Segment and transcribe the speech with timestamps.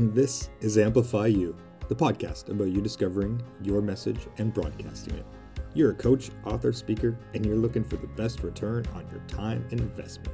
[0.00, 1.56] This is Amplify You,
[1.88, 5.26] the podcast about you discovering your message and broadcasting it.
[5.74, 9.66] You're a coach, author, speaker, and you're looking for the best return on your time
[9.72, 10.30] and investment.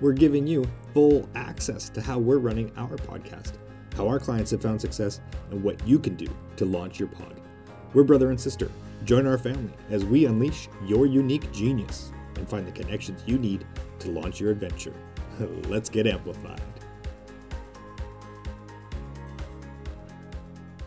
[0.00, 0.64] We're giving you
[0.94, 3.58] full access to how we're running our podcast,
[3.94, 5.20] how our clients have found success,
[5.50, 7.38] and what you can do to launch your pod.
[7.92, 8.70] We're brother and sister.
[9.04, 13.66] Join our family as we unleash your unique genius and find the connections you need
[13.98, 14.94] to launch your adventure.
[15.68, 16.62] Let's get amplified.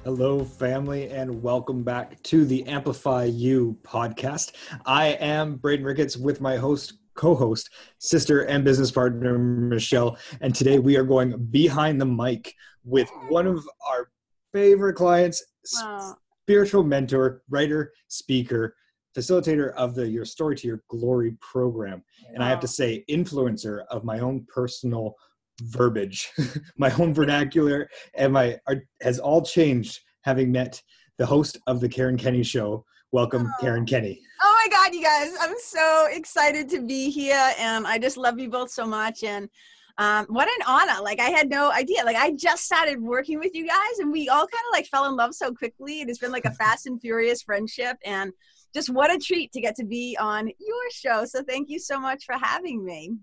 [0.10, 4.54] Hello, family, and welcome back to the Amplify You podcast.
[4.84, 7.70] I am Braden Ricketts with my host, co host,
[8.00, 10.18] sister, and business partner, Michelle.
[10.42, 14.10] And today we are going behind the mic with one of our
[14.52, 15.46] favorite clients,
[15.76, 16.16] wow.
[16.42, 18.76] spiritual mentor, writer, speaker,
[19.16, 22.04] facilitator of the Your Story to Your Glory program.
[22.34, 25.14] And I have to say, influencer of my own personal
[25.62, 26.32] verbiage,
[26.78, 30.82] my own vernacular, and my art has all changed having met
[31.18, 32.86] the host of the Karen Kenney Show.
[33.12, 33.62] Welcome, oh.
[33.62, 34.22] Karen Kenney.
[34.42, 35.34] Oh my God, you guys!
[35.42, 39.24] I'm so excited to be here, and I just love you both so much.
[39.24, 39.50] And
[39.98, 41.02] um, what an honor!
[41.02, 42.04] Like I had no idea.
[42.06, 45.06] Like I just started working with you guys, and we all kind of like fell
[45.06, 46.02] in love so quickly.
[46.02, 48.32] It's been like a fast and furious friendship, and
[48.74, 51.26] just what a treat to get to be on your show.
[51.26, 53.14] So thank you so much for having me.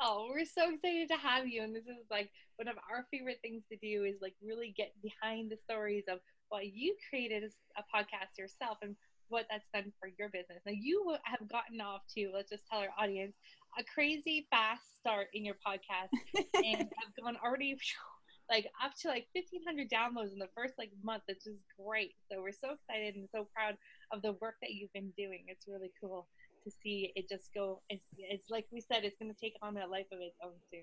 [0.00, 1.62] Oh, we're so excited to have you.
[1.62, 4.92] And this is like one of our favorite things to do is like really get
[5.02, 7.44] behind the stories of why you created
[7.76, 8.96] a podcast yourself and
[9.28, 10.60] what that's done for your business.
[10.66, 13.34] Now you have gotten off to, let's just tell our audience,
[13.78, 16.10] a crazy fast start in your podcast
[16.54, 17.76] and have gone already
[18.50, 22.42] like up to like 1500 downloads in the first like month which is great so
[22.42, 23.76] we're so excited and so proud
[24.12, 26.26] of the work that you've been doing it's really cool
[26.64, 27.82] to see it just go.
[27.88, 30.52] It's, it's like we said, it's going to take on a life of its own
[30.70, 30.82] soon.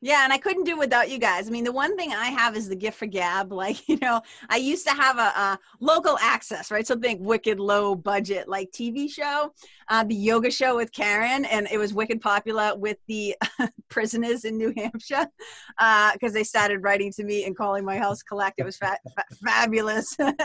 [0.00, 1.48] Yeah, and I couldn't do without you guys.
[1.48, 3.52] I mean, the one thing I have is the gift for gab.
[3.58, 6.86] Like, you know, I used to have a, a local access, right?
[6.86, 9.52] So think wicked low budget, like TV show,
[9.88, 13.34] uh, the yoga show with Karen, and it was wicked popular with the
[13.88, 15.26] prisoners in New Hampshire
[15.76, 18.60] because uh, they started writing to me and calling my house collect.
[18.60, 20.16] It was fa- fa- fabulous.
[20.20, 20.36] I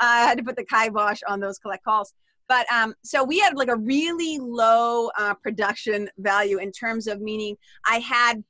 [0.00, 2.14] had to put the kibosh on those collect calls.
[2.50, 7.20] But um, so we had like a really low uh, production value in terms of
[7.20, 7.56] meaning
[7.86, 8.42] I had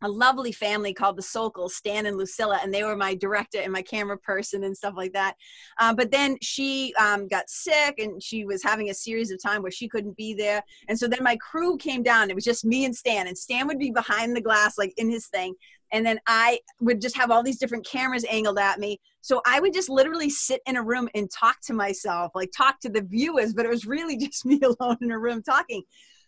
[0.00, 3.72] a lovely family called the Sokol, Stan and Lucilla, and they were my director and
[3.72, 5.34] my camera person and stuff like that.
[5.80, 9.60] Uh, but then she um, got sick and she was having a series of time
[9.60, 10.62] where she couldn't be there.
[10.86, 12.30] And so then my crew came down.
[12.30, 15.10] It was just me and Stan, and Stan would be behind the glass, like in
[15.10, 15.54] his thing
[15.92, 18.98] and then I would just have all these different cameras angled at me.
[19.20, 22.80] So I would just literally sit in a room and talk to myself, like talk
[22.80, 25.82] to the viewers, but it was really just me alone in a room talking.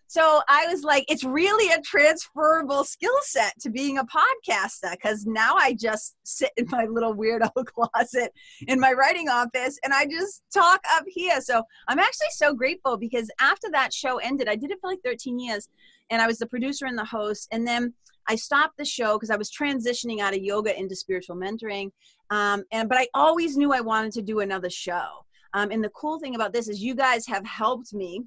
[0.06, 5.24] So I was like, it's really a transferable skill set to being a podcaster because
[5.24, 8.32] now I just sit in my little weirdo closet
[8.68, 11.40] in my writing office and I just talk up here.
[11.40, 15.00] So I'm actually so grateful because after that show ended, I did it for like
[15.02, 15.68] 13 years
[16.10, 17.48] and I was the producer and the host.
[17.50, 17.94] And then
[18.28, 21.90] I stopped the show because I was transitioning out of yoga into spiritual mentoring.
[22.30, 25.24] Um, and but I always knew I wanted to do another show.
[25.52, 28.22] Um, and the cool thing about this is you guys have helped me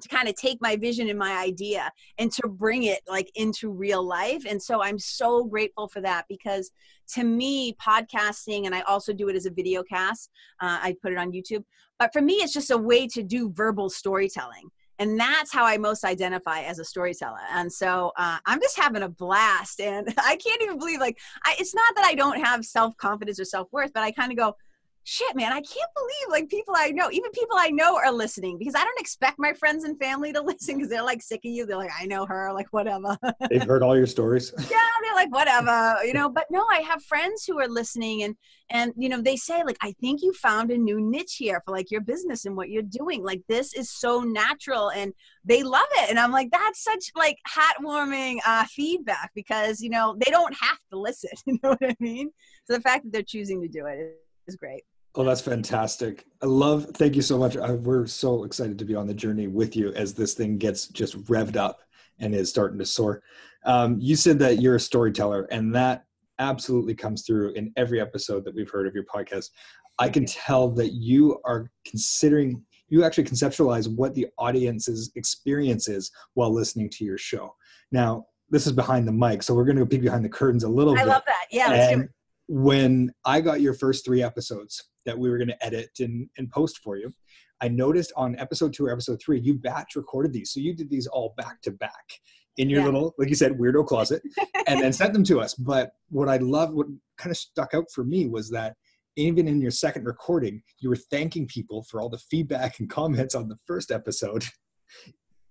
[0.00, 3.70] to kind of take my vision and my idea and to bring it like into
[3.70, 6.70] real life and so i'm so grateful for that because
[7.06, 11.12] to me podcasting and i also do it as a video cast uh, i put
[11.12, 11.62] it on youtube
[11.98, 15.76] but for me it's just a way to do verbal storytelling and that's how i
[15.76, 17.38] most identify as a storyteller.
[17.52, 19.80] And so uh, i'm just having a blast.
[19.80, 23.44] And i can't even believe like I, it's not that i don't have self-confidence or
[23.44, 24.56] self-worth but i kind of go
[25.04, 28.56] shit man i can't believe like people i know even people i know are listening
[28.56, 31.50] because i don't expect my friends and family to listen because they're like sick of
[31.50, 31.66] you.
[31.66, 33.16] They're like i know her like whatever.
[33.50, 34.52] They've heard all your stories.
[34.70, 38.36] Yeah they're like whatever you know but no i have friends who are listening and
[38.70, 41.72] and you know they say like i think you found a new niche here for
[41.72, 43.22] like your business and what you're doing.
[43.22, 45.12] Like this is so natural and
[45.44, 50.16] they love it and i'm like that's such like heartwarming uh feedback because you know
[50.24, 52.30] they don't have to listen you know what i mean?
[52.64, 54.16] So the fact that they're choosing to do it
[54.46, 54.84] is great
[55.14, 56.24] Oh, that's fantastic.
[56.42, 57.56] I love, thank you so much.
[57.56, 60.88] I, we're so excited to be on the journey with you as this thing gets
[60.88, 61.82] just revved up
[62.18, 63.22] and is starting to soar.
[63.64, 66.06] Um, you said that you're a storyteller, and that
[66.38, 69.50] absolutely comes through in every episode that we've heard of your podcast.
[69.98, 76.10] I can tell that you are considering, you actually conceptualize what the audience's experience is
[76.34, 77.54] while listening to your show.
[77.90, 80.68] Now, this is behind the mic, so we're going to peek behind the curtains a
[80.68, 81.10] little I bit.
[81.10, 81.46] I love that.
[81.50, 82.02] Yeah,
[82.48, 86.50] when I got your first three episodes, that we were going to edit and, and
[86.50, 87.12] post for you.
[87.60, 90.50] I noticed on episode two or episode three, you batch recorded these.
[90.52, 92.20] So you did these all back to back.
[92.58, 92.86] in your Yeah.
[92.86, 94.20] little, like you said, weirdo closet,
[94.66, 95.54] and then sent them to us.
[95.54, 98.76] But what I love, what kind of stuck out for me was that
[99.16, 103.34] even in your second recording, you were thanking people for all the feedback and comments
[103.34, 104.44] on the first episode.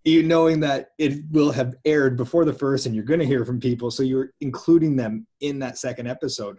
[0.04, 3.46] You knowing that it will have aired before the first, and you're going to hear
[3.46, 6.58] from people, so you're including them in that second episode,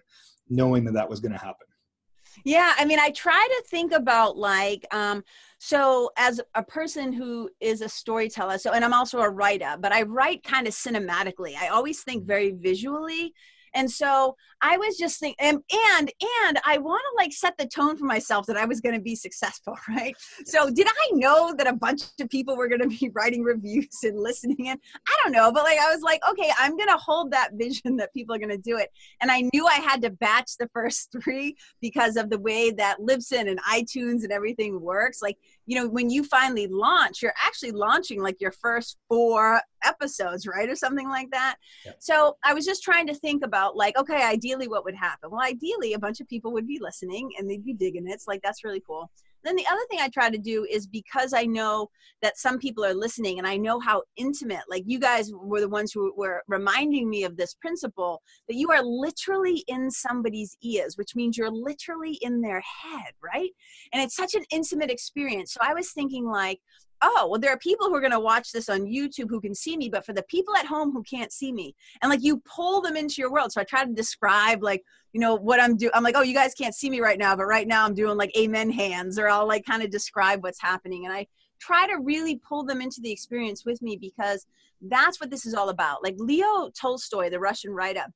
[0.48, 1.66] knowing that that was going to happen.
[2.44, 5.24] Yeah, I mean, I try to think about like, um,
[5.58, 9.92] so as a person who is a storyteller, so and I'm also a writer, but
[9.92, 11.56] I write kind of cinematically.
[11.56, 13.32] I always think very visually.
[13.74, 16.12] And so I was just thinking, and, and
[16.46, 19.00] and I want to like set the tone for myself that I was going to
[19.00, 20.14] be successful, right?
[20.44, 23.98] So did I know that a bunch of people were going to be writing reviews
[24.04, 24.78] and listening in?
[25.08, 27.96] I don't know, but like I was like, okay, I'm going to hold that vision
[27.96, 28.90] that people are going to do it.
[29.20, 32.98] And I knew I had to batch the first three because of the way that
[33.00, 35.20] Libsyn and iTunes and everything works.
[35.20, 40.46] Like you know, when you finally launch, you're actually launching like your first four episodes,
[40.46, 40.68] right?
[40.68, 41.56] Or something like that.
[41.98, 44.22] So I was just trying to think about like, okay,
[44.52, 45.30] ideally what would happen?
[45.30, 48.12] Well, ideally a bunch of people would be listening and they'd be digging it.
[48.12, 49.10] It's like, that's really cool.
[49.44, 51.90] Then the other thing I try to do is because I know
[52.20, 55.68] that some people are listening and I know how intimate, like you guys were the
[55.68, 60.96] ones who were reminding me of this principle that you are literally in somebody's ears,
[60.96, 63.50] which means you're literally in their head, right?
[63.92, 65.52] And it's such an intimate experience.
[65.52, 66.60] So I was thinking, like,
[67.02, 69.54] oh, well, there are people who are going to watch this on YouTube who can
[69.54, 72.38] see me, but for the people at home who can't see me, and like you
[72.38, 73.52] pull them into your world.
[73.52, 74.82] So I try to describe, like,
[75.12, 75.92] you know, what I'm doing.
[75.94, 78.16] I'm like, oh, you guys can't see me right now, but right now I'm doing
[78.16, 81.04] like amen hands, or I'll like kind of describe what's happening.
[81.04, 81.26] And I
[81.60, 84.46] try to really pull them into the experience with me because
[84.80, 86.02] that's what this is all about.
[86.02, 88.06] Like Leo Tolstoy, the Russian writer,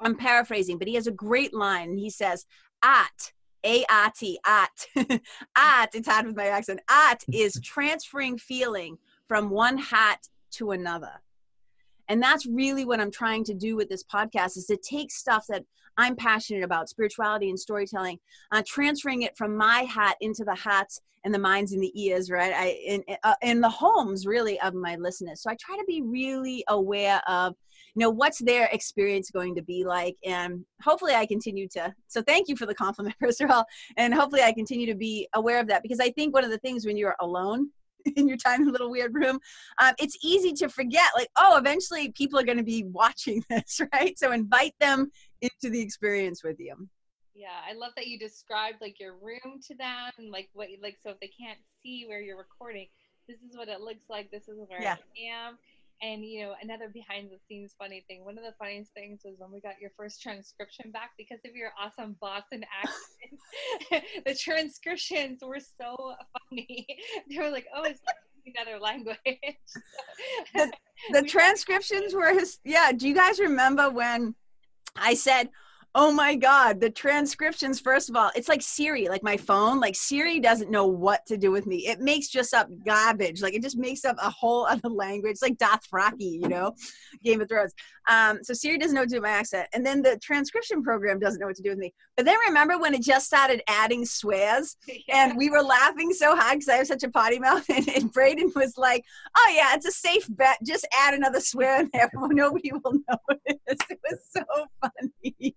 [0.00, 1.96] I'm paraphrasing, but he has a great line.
[1.96, 2.46] He says,
[2.82, 3.32] at
[3.64, 4.86] a-R-T, at,
[5.56, 11.12] at, it's hard with my accent, at is transferring feeling from one hat to another.
[12.08, 15.46] And that's really what I'm trying to do with this podcast is to take stuff
[15.48, 15.64] that
[15.98, 18.18] I'm passionate about, spirituality and storytelling,
[18.52, 22.30] uh, transferring it from my hat into the hats and the minds and the ears,
[22.30, 22.52] right?
[22.54, 25.42] I in uh, in the homes really of my listeners.
[25.42, 27.56] So I try to be really aware of,
[27.98, 31.92] you know, what's their experience going to be like, and hopefully I continue to.
[32.06, 33.64] So thank you for the compliment, first of all,
[33.96, 36.58] and hopefully I continue to be aware of that because I think one of the
[36.58, 37.70] things when you're alone
[38.16, 39.40] in your tiny little weird room,
[39.82, 43.80] um, it's easy to forget, like, oh, eventually people are going to be watching this,
[43.92, 44.16] right?
[44.16, 45.10] So invite them
[45.40, 46.88] into the experience with you.
[47.34, 50.78] Yeah, I love that you described like your room to them and like what you
[50.80, 52.86] like so if they can't see where you're recording,
[53.28, 54.96] this is what it looks like, this is where Yeah.
[55.16, 55.58] I am.
[56.02, 59.34] And you know, another behind the scenes funny thing, one of the funniest things was
[59.38, 64.04] when we got your first transcription back because of your awesome Boston accent.
[64.26, 66.14] the transcriptions were so
[66.50, 66.86] funny.
[67.30, 68.00] They were like, Oh, it's
[68.46, 69.16] another language.
[70.54, 70.72] The-
[71.12, 74.34] the transcriptions were his yeah do you guys remember when
[74.96, 75.48] i said
[75.94, 79.94] oh my god the transcriptions first of all it's like siri like my phone like
[79.94, 83.62] siri doesn't know what to do with me it makes just up garbage like it
[83.62, 86.74] just makes up a whole other language it's like dothraki you know
[87.24, 87.74] game of thrones
[88.10, 90.82] um, so siri doesn't know what to do with my accent and then the transcription
[90.82, 93.62] program doesn't know what to do with me but then remember when it just started
[93.68, 94.76] adding swears
[95.08, 97.64] and we were laughing so hard because I have such a potty mouth.
[97.78, 99.04] And, and Braden was like,
[99.36, 100.58] "Oh yeah, it's a safe bet.
[100.64, 102.10] Just add another swear in there.
[102.14, 104.42] Nobody will notice." It was so
[104.80, 105.54] funny.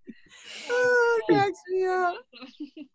[0.70, 2.15] Oh, cracks me up.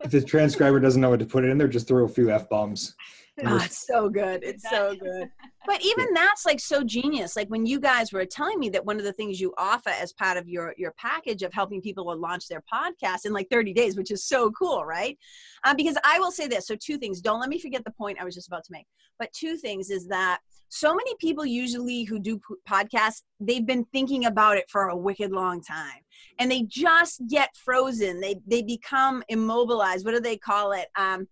[0.03, 2.31] If the transcriber doesn't know what to put it in there, just throw a few
[2.31, 2.95] f bombs.
[3.45, 4.43] Oh, it's so good.
[4.43, 5.29] It's so good.
[5.67, 7.35] But even that's like so genius.
[7.35, 10.13] Like when you guys were telling me that one of the things you offer as
[10.13, 13.73] part of your your package of helping people to launch their podcast in like 30
[13.73, 15.19] days, which is so cool, right?
[15.65, 16.65] Uh, because I will say this.
[16.67, 17.19] So two things.
[17.19, 18.87] Don't let me forget the point I was just about to make.
[19.19, 24.25] But two things is that so many people usually who do podcasts, they've been thinking
[24.25, 26.01] about it for a wicked long time,
[26.39, 28.19] and they just get frozen.
[28.19, 30.05] They they become immobilized.
[30.05, 30.87] What do they call it?
[30.97, 31.27] Um,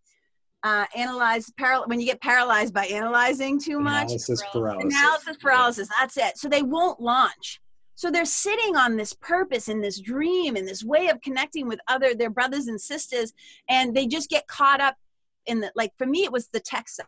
[0.64, 4.52] uh, analyze paral- when you get paralyzed by analyzing too much Analysis Paralysis.
[4.52, 5.00] paralysis.
[5.00, 7.62] analysis paralysis that's it so they won't launch
[7.94, 11.80] so they're sitting on this purpose and this dream and this way of connecting with
[11.88, 13.32] other their brothers and sisters
[13.70, 14.96] and they just get caught up
[15.46, 17.06] in the like for me it was the tech side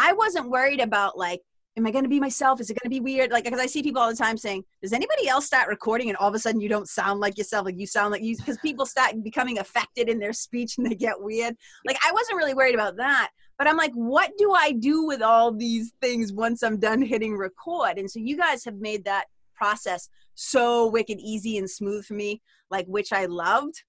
[0.00, 1.40] i wasn't worried about like
[1.76, 2.60] am i going to be myself?
[2.60, 3.30] Is it going to be weird?
[3.30, 6.16] Like because i see people all the time saying does anybody else start recording and
[6.16, 7.64] all of a sudden you don't sound like yourself?
[7.64, 10.94] Like you sound like you because people start becoming affected in their speech and they
[10.94, 11.54] get weird.
[11.86, 13.30] Like i wasn't really worried about that.
[13.58, 17.36] But i'm like what do i do with all these things once i'm done hitting
[17.36, 17.98] record?
[17.98, 22.40] And so you guys have made that process so wicked easy and smooth for me
[22.70, 23.82] like which i loved.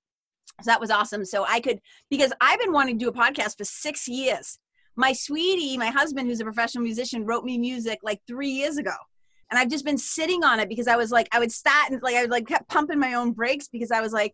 [0.62, 1.25] So that was awesome.
[1.25, 4.60] So i could because i've been wanting to do a podcast for six years
[5.01, 8.93] my sweetie my husband who's a professional musician wrote me music like three years ago
[9.51, 12.01] and I've just been sitting on it because I was like, I would start and
[12.01, 14.34] like I would like kept pumping my own brakes because I was like,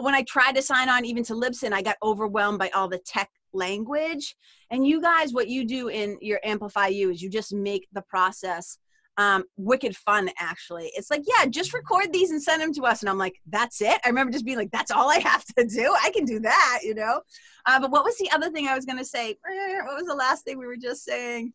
[0.00, 2.98] when I tried to sign on even to Libsyn, I got overwhelmed by all the
[2.98, 4.34] tech language.
[4.70, 8.00] And you guys, what you do in your Amplify You is you just make the
[8.00, 8.78] process
[9.18, 10.90] um, wicked fun actually.
[10.94, 13.02] It's like, yeah, just record these and send them to us.
[13.02, 14.00] And I'm like, that's it.
[14.04, 15.94] I remember just being like, that's all I have to do.
[16.02, 17.20] I can do that, you know?
[17.66, 19.36] Uh, but what was the other thing I was going to say?
[19.84, 21.52] What was the last thing we were just saying?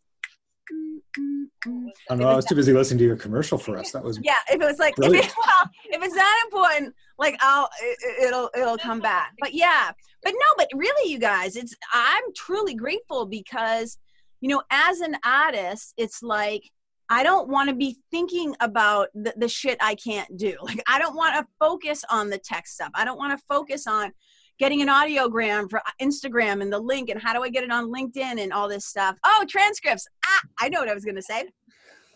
[0.70, 1.70] I
[2.10, 2.30] don't know.
[2.30, 3.92] I was too busy listening to your commercial for us.
[3.92, 4.36] That was yeah.
[4.50, 8.50] If it was like, if, it, well, if it's not important, like I'll, it, will
[8.54, 9.34] it'll come back.
[9.40, 9.92] But yeah,
[10.24, 13.98] but no, but really, you guys, it's I'm truly grateful because,
[14.42, 16.70] you know, as an artist, it's like
[17.10, 20.56] I don't want to be thinking about the, the shit I can't do.
[20.62, 22.90] Like I don't want to focus on the tech stuff.
[22.94, 24.12] I don't want to focus on
[24.60, 27.92] getting an audiogram for Instagram and the link and how do I get it on
[27.92, 29.16] LinkedIn and all this stuff.
[29.24, 30.08] Oh, transcripts.
[30.26, 31.46] Ah, I know what I was going to say.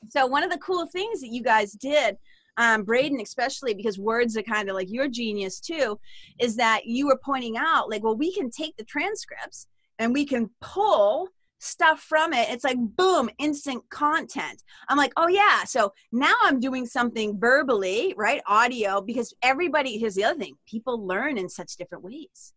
[0.09, 2.17] So one of the cool things that you guys did
[2.57, 5.99] um, Braden, especially because words are kind of like your genius too,
[6.39, 9.67] is that you were pointing out like, well, we can take the transcripts
[9.99, 11.29] and we can pull
[11.61, 12.49] stuff from it.
[12.49, 14.63] It's like boom, instant content.
[14.89, 15.63] I'm like, oh yeah.
[15.63, 18.41] So now I'm doing something verbally, right?
[18.47, 22.53] Audio, because everybody, here's the other thing people learn in such different ways,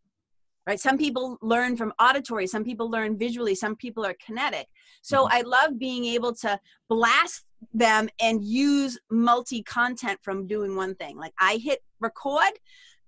[0.66, 0.80] right?
[0.80, 4.66] Some people learn from auditory, some people learn visually, some people are kinetic.
[5.02, 5.36] So mm-hmm.
[5.36, 6.58] I love being able to
[6.88, 11.18] blast them and use multi content from doing one thing.
[11.18, 12.52] Like I hit record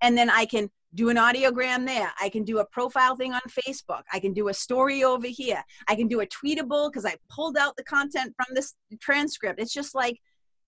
[0.01, 2.11] and then I can do an audiogram there.
[2.19, 4.03] I can do a profile thing on Facebook.
[4.11, 5.63] I can do a story over here.
[5.87, 9.59] I can do a tweetable because I pulled out the content from this transcript.
[9.59, 10.19] It's just like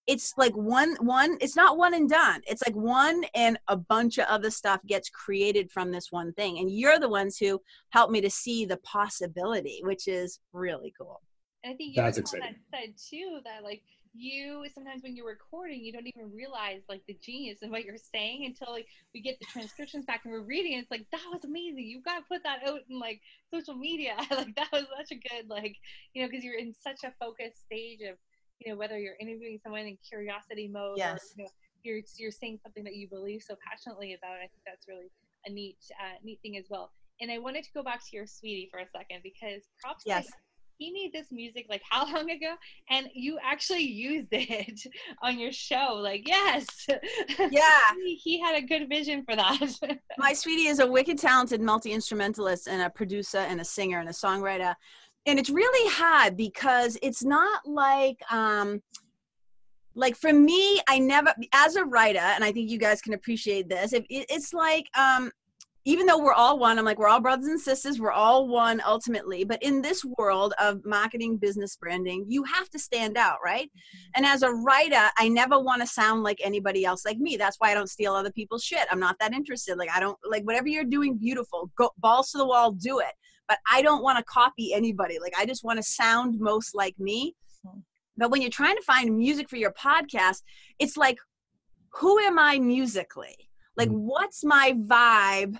[0.07, 2.41] it's like one one it's not one and done.
[2.47, 6.59] It's like one and a bunch of other stuff gets created from this one thing.
[6.59, 11.21] And you're the ones who helped me to see the possibility, which is really cool.
[11.63, 12.55] And I think you That's exciting.
[12.71, 17.01] That said too that like you sometimes when you're recording you don't even realize like
[17.07, 20.41] the genius of what you're saying until like we get the transcriptions back and we're
[20.41, 21.85] reading it's like that was amazing.
[21.85, 23.21] You've got to put that out in like
[23.53, 24.15] social media.
[24.31, 25.75] Like that was such a good like
[26.13, 28.15] you know because you're in such a focused stage of
[28.59, 31.13] you know whether you're interviewing someone in curiosity mode yes.
[31.13, 31.49] or you know
[31.83, 35.11] you're you're saying something that you believe so passionately about i think that's really
[35.45, 36.91] a neat uh, neat thing as well.
[37.21, 40.27] And i wanted to go back to your sweetie for a second because props yes
[40.79, 42.55] he made this music like how long ago?
[42.89, 44.81] And you actually used it
[45.21, 46.65] on your show like yes.
[47.51, 47.59] Yeah.
[48.03, 49.99] He, he, had a good vision for that.
[50.17, 54.13] My sweetie is a wicked talented multi-instrumentalist and a producer and a singer and a
[54.13, 54.73] songwriter.
[55.25, 58.81] And it's really hard because it's not like um
[59.95, 63.67] like for me i never as a writer and i think you guys can appreciate
[63.67, 65.31] this it, it's like um
[65.85, 68.81] even though we're all one, I'm like, we're all brothers and sisters, we're all one
[68.85, 69.43] ultimately.
[69.43, 73.67] But in this world of marketing, business branding, you have to stand out, right?
[73.67, 74.11] Mm-hmm.
[74.15, 77.37] And as a writer, I never want to sound like anybody else like me.
[77.37, 78.87] That's why I don't steal other people's shit.
[78.91, 79.77] I'm not that interested.
[79.77, 83.13] Like, I don't, like, whatever you're doing, beautiful, go balls to the wall, do it.
[83.47, 85.17] But I don't want to copy anybody.
[85.19, 87.35] Like, I just want to sound most like me.
[87.65, 87.79] Mm-hmm.
[88.17, 90.43] But when you're trying to find music for your podcast,
[90.77, 91.17] it's like,
[91.93, 93.49] who am I musically?
[93.77, 94.05] Like, mm-hmm.
[94.07, 95.57] what's my vibe?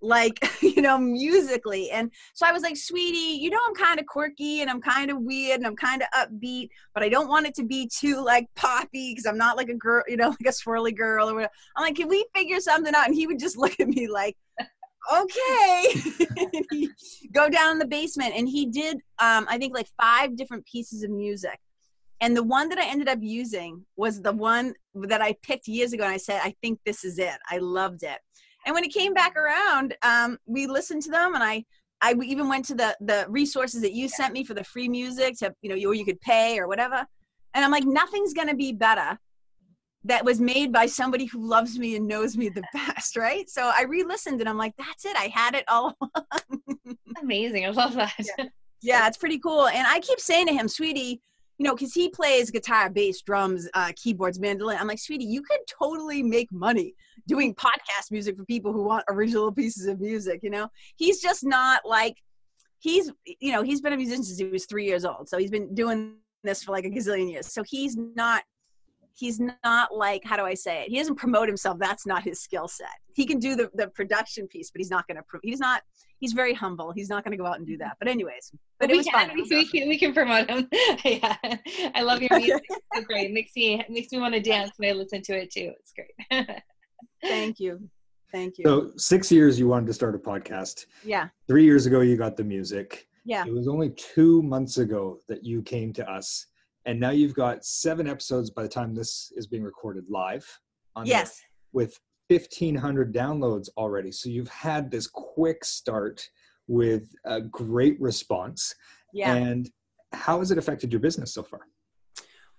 [0.00, 1.90] Like you know musically.
[1.90, 5.10] And so i was like sweetie you know i'm kind of quirky and i'm kind
[5.10, 8.22] of weird and i'm kind of upbeat but i don't want it to be too
[8.22, 11.34] like poppy because i'm not like a girl you know like a swirly girl or
[11.34, 11.52] whatever.
[11.76, 13.06] I'm like can we figure something out?
[13.06, 14.36] And he would just look at me like
[15.12, 15.94] okay.
[17.32, 21.02] Go down in the basement and he did um i think like five different pieces
[21.02, 21.58] of music.
[22.20, 25.92] And the one that i ended up using was the one that i picked years
[25.92, 27.38] ago and i said i think this is it.
[27.50, 28.18] I loved it
[28.68, 31.64] and when it came back around, um, we listened to them, and I
[32.02, 35.38] I even went to the the resources that you sent me for the free music
[35.38, 37.06] to you know or you could pay or whatever.
[37.54, 39.18] And I'm like, nothing's gonna be better
[40.04, 43.48] that was made by somebody who loves me and knows me the best, right?
[43.48, 45.16] So I re-listened and I'm like, that's it.
[45.16, 45.96] I had it all.
[47.22, 47.64] Amazing.
[47.64, 48.14] I love that.
[48.18, 48.44] Yeah.
[48.82, 49.66] yeah, it's pretty cool.
[49.66, 51.22] And I keep saying to him, sweetie,
[51.58, 54.78] you know, because he plays guitar, bass, drums, uh, keyboards, mandolin.
[54.78, 56.94] I'm like, sweetie, you could totally make money
[57.26, 60.40] doing podcast music for people who want original pieces of music.
[60.42, 62.16] You know, he's just not like
[62.78, 63.10] he's
[63.40, 65.74] you know he's been a musician since he was three years old, so he's been
[65.74, 67.52] doing this for like a gazillion years.
[67.52, 68.44] So he's not
[69.18, 72.40] he's not like how do i say it he doesn't promote himself that's not his
[72.40, 75.58] skill set he can do the, the production piece but he's not going to he's
[75.58, 75.82] not
[76.18, 76.92] he's very humble.
[76.92, 77.96] He's not going to go out and do that.
[77.98, 80.68] But anyways but we, can, we, can, we can promote him.
[81.04, 81.36] Yeah.
[81.94, 82.64] I love your music.
[82.92, 83.30] It's great.
[83.30, 85.72] It makes me it makes me want to dance when i listen to it too.
[85.78, 86.62] It's great.
[87.22, 87.88] Thank you.
[88.32, 88.64] Thank you.
[88.64, 90.86] So six years you wanted to start a podcast.
[91.04, 91.28] Yeah.
[91.46, 93.08] Three years ago you got the music.
[93.24, 93.44] Yeah.
[93.46, 96.46] It was only two months ago that you came to us
[96.84, 100.46] and now you've got seven episodes by the time this is being recorded live.
[100.96, 101.38] On yes.
[101.38, 104.12] There, with 1,500 downloads already.
[104.12, 106.28] So you've had this quick start
[106.66, 108.74] with a great response.
[109.12, 109.34] Yeah.
[109.34, 109.70] And
[110.12, 111.60] how has it affected your business so far?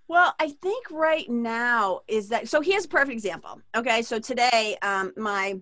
[0.08, 3.62] Well, I think right now is that so here's a perfect example.
[3.78, 5.60] Okay, so today um, my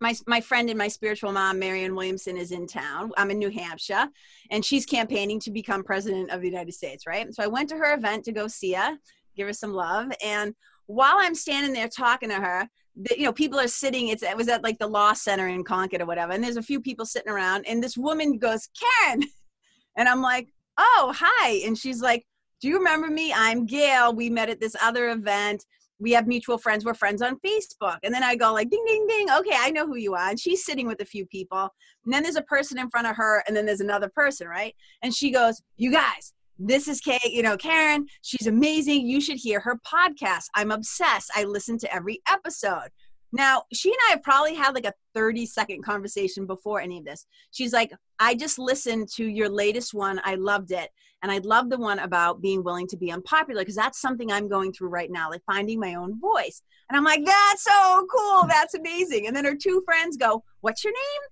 [0.00, 3.10] my my friend and my spiritual mom, Marianne Williamson, is in town.
[3.16, 4.06] I'm in New Hampshire,
[4.52, 7.04] and she's campaigning to become president of the United States.
[7.04, 7.34] Right.
[7.34, 8.96] So I went to her event to go see her,
[9.36, 10.54] give her some love, and
[10.86, 14.08] while I'm standing there talking to her, the, you know, people are sitting.
[14.08, 16.62] It's it was at like the Law Center in Concord or whatever, and there's a
[16.62, 19.22] few people sitting around, and this woman goes, "Karen,"
[19.96, 20.48] and I'm like,
[20.78, 22.24] "Oh, hi," and she's like
[22.64, 23.30] do you remember me?
[23.30, 24.14] I'm Gail.
[24.14, 25.66] We met at this other event.
[25.98, 26.82] We have mutual friends.
[26.82, 27.98] We're friends on Facebook.
[28.02, 29.28] And then I go like, ding, ding, ding.
[29.30, 30.30] Okay, I know who you are.
[30.30, 31.68] And she's sitting with a few people.
[32.06, 34.74] And then there's a person in front of her, and then there's another person, right?
[35.02, 38.06] And she goes, you guys, this is Kate, you know, Karen.
[38.22, 39.06] She's amazing.
[39.06, 40.44] You should hear her podcast.
[40.54, 41.30] I'm obsessed.
[41.34, 42.88] I listen to every episode.
[43.32, 47.04] Now, she and I have probably had like a 30 second conversation before any of
[47.04, 47.26] this.
[47.50, 50.20] She's like, I just listened to your latest one.
[50.24, 50.90] I loved it.
[51.24, 54.46] And I love the one about being willing to be unpopular because that's something I'm
[54.46, 56.62] going through right now, like finding my own voice.
[56.88, 58.46] And I'm like, that's so cool.
[58.46, 59.26] That's amazing.
[59.26, 61.22] And then her two friends go, What's your name?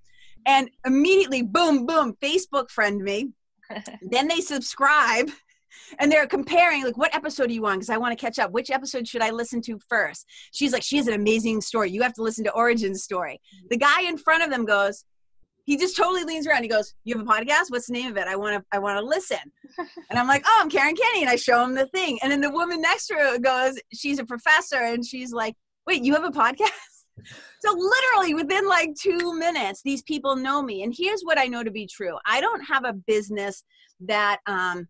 [0.47, 3.29] And immediately, boom, boom, Facebook friend me.
[4.03, 5.31] Then they subscribe
[5.99, 8.53] and they're comparing like what episode do you want because i want to catch up.
[8.53, 10.27] Which episode should i listen to first?
[10.53, 11.91] She's like she has an amazing story.
[11.91, 13.41] You have to listen to origin story.
[13.71, 15.05] The guy in front of them goes
[15.65, 16.65] he just totally leans around.
[16.65, 17.71] He goes you have a podcast?
[17.71, 18.27] What's the name of it?
[18.27, 19.39] I want to i want to listen.
[20.11, 22.19] And i'm like oh i'm karen kenney and i show him the thing.
[22.23, 25.55] And then the woman next to her goes she's a professor and she's like
[25.87, 26.92] wait you have a podcast
[27.61, 30.83] so literally within like two minutes these people know me.
[30.83, 32.17] And here's what i know to be true.
[32.27, 33.65] I don't have a business
[34.01, 34.89] that um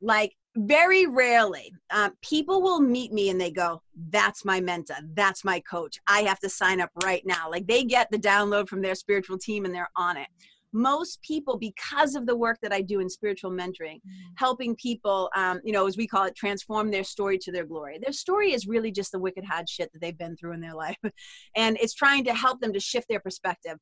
[0.00, 4.96] like very rarely um, people will meet me and they go that's my mentor.
[5.14, 5.98] That's my coach.
[6.06, 7.50] I have to sign up right now.
[7.50, 10.28] Like they get the download from their spiritual team and they're on it
[10.76, 14.32] most people because of the work that i do in spiritual mentoring mm-hmm.
[14.36, 17.98] helping people um, you know as we call it transform their story to their glory
[18.02, 20.74] their story is really just the wicked hard shit that they've been through in their
[20.86, 20.98] life
[21.56, 23.78] and it's trying to help them to shift their perspective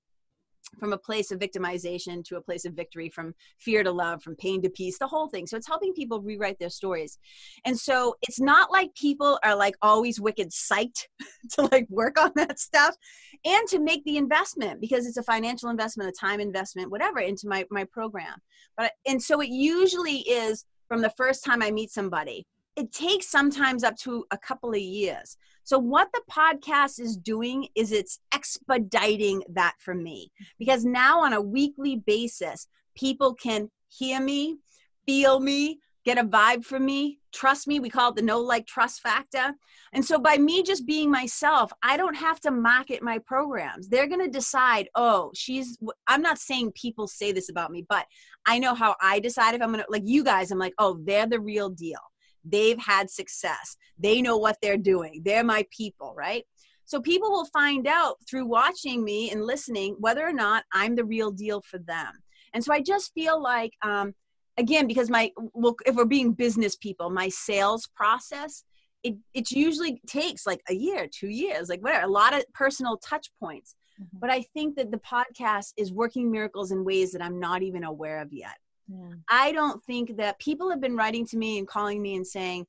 [0.79, 4.37] from a place of victimization to a place of victory, from fear to love, from
[4.37, 5.47] pain to peace, the whole thing.
[5.47, 7.19] So it's helping people rewrite their stories.
[7.65, 11.07] And so it's not like people are like always wicked psyched
[11.53, 12.97] to like work on that stuff
[13.45, 17.49] and to make the investment because it's a financial investment, a time investment, whatever, into
[17.49, 18.39] my, my program.
[18.77, 22.47] But and so it usually is from the first time I meet somebody.
[22.77, 27.69] It takes sometimes up to a couple of years so, what the podcast is doing
[27.75, 34.21] is it's expediting that for me because now on a weekly basis, people can hear
[34.21, 34.59] me,
[35.07, 37.81] feel me, get a vibe from me, trust me.
[37.81, 39.55] We call it the no like trust factor.
[39.95, 43.89] And so, by me just being myself, I don't have to market my programs.
[43.89, 48.05] They're going to decide, oh, she's, I'm not saying people say this about me, but
[48.45, 51.01] I know how I decide if I'm going to, like you guys, I'm like, oh,
[51.05, 52.01] they're the real deal
[52.45, 53.77] They've had success.
[53.99, 55.23] They know what they're doing.
[55.25, 56.45] They're my people, right?
[56.85, 61.05] So people will find out through watching me and listening whether or not I'm the
[61.05, 62.13] real deal for them.
[62.53, 64.15] And so I just feel like, um,
[64.59, 68.65] again, because my, well, if we're being business people, my sales process,
[69.03, 72.97] it, it usually takes like a year, two years, like whatever, a lot of personal
[72.99, 73.75] touch points.
[74.01, 74.19] Mm-hmm.
[74.21, 77.85] But I think that the podcast is working miracles in ways that I'm not even
[77.85, 78.57] aware of yet.
[78.89, 79.15] Yeah.
[79.31, 82.67] I don't think that people have been writing to me and calling me and saying,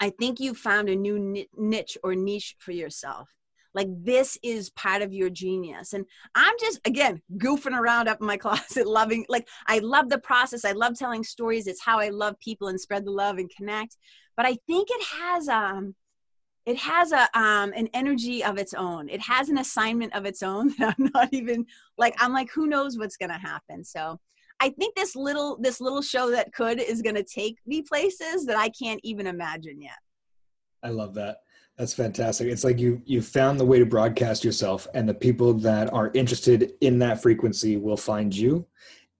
[0.00, 3.28] I think you found a new niche or niche for yourself.
[3.74, 5.92] Like this is part of your genius.
[5.92, 10.18] And I'm just, again, goofing around up in my closet, loving, like, I love the
[10.18, 10.64] process.
[10.64, 11.66] I love telling stories.
[11.66, 13.96] It's how I love people and spread the love and connect.
[14.36, 15.94] But I think it has, um,
[16.66, 20.42] it has a um an energy of its own it has an assignment of its
[20.42, 21.64] own that i'm not even
[21.96, 24.20] like i'm like who knows what's to happen so
[24.60, 28.46] I think this little this little show that could is going to take me places
[28.46, 29.98] that I can't even imagine yet.
[30.82, 31.38] I love that.
[31.76, 32.48] That's fantastic.
[32.48, 36.10] It's like you you found the way to broadcast yourself, and the people that are
[36.12, 38.66] interested in that frequency will find you.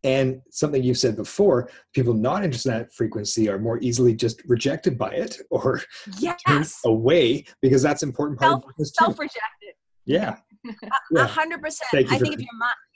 [0.04, 4.42] And something you've said before, people not interested in that frequency are more easily just
[4.46, 5.82] rejected by it or
[6.18, 6.80] yes.
[6.84, 9.04] away because that's important part self, of business too.
[9.04, 9.74] Self-rejected.
[10.04, 10.36] Yeah.
[11.16, 11.88] A hundred percent.
[11.94, 12.48] I think if you're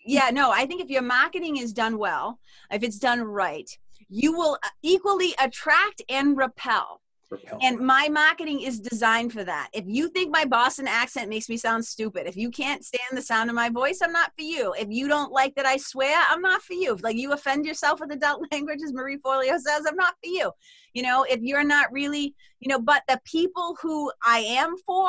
[0.04, 2.38] yeah no i think if your marketing is done well
[2.70, 7.58] if it's done right you will uh, equally attract and repel Repel.
[7.62, 9.70] And my marketing is designed for that.
[9.72, 13.22] If you think my Boston accent makes me sound stupid, if you can't stand the
[13.22, 14.74] sound of my voice, I'm not for you.
[14.78, 16.94] If you don't like that I swear, I'm not for you.
[16.94, 20.28] If like you offend yourself with adult language, as Marie Forleo says, I'm not for
[20.28, 20.52] you.
[20.92, 25.08] You know, if you're not really, you know, but the people who I am for,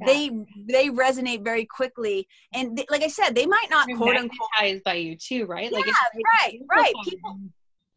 [0.00, 0.06] Yeah.
[0.06, 0.30] they
[0.68, 2.26] they resonate very quickly.
[2.54, 4.84] And they, like I said, they might not They're quote unquote.
[4.84, 5.70] by you too, right?
[5.70, 5.98] Yeah, it's
[6.42, 6.94] right, right.
[7.04, 7.38] beautiful.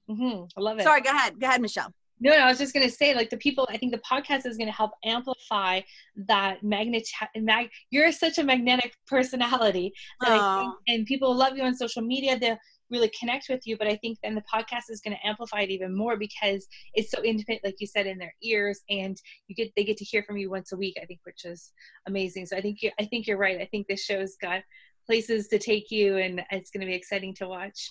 [0.10, 0.84] Mhm, I love it.
[0.84, 1.94] Sorry, go ahead, go ahead, Michelle.
[2.24, 3.68] No, no, I was just gonna say, like the people.
[3.72, 5.82] I think the podcast is gonna help amplify
[6.28, 7.08] that magnet.
[7.36, 12.04] Mag, you're such a magnetic personality, that I think, and people love you on social
[12.04, 12.38] media.
[12.38, 12.60] They'll
[12.92, 13.78] really connect with you.
[13.78, 17.24] But I think then the podcast is gonna amplify it even more because it's so
[17.24, 20.38] intimate, like you said, in their ears, and you get they get to hear from
[20.38, 20.98] you once a week.
[21.02, 21.72] I think, which is
[22.08, 22.46] amazing.
[22.46, 23.62] So I think you, I think you're right.
[23.62, 24.62] I think this show's got
[25.06, 27.90] places to take you, and it's gonna be exciting to watch.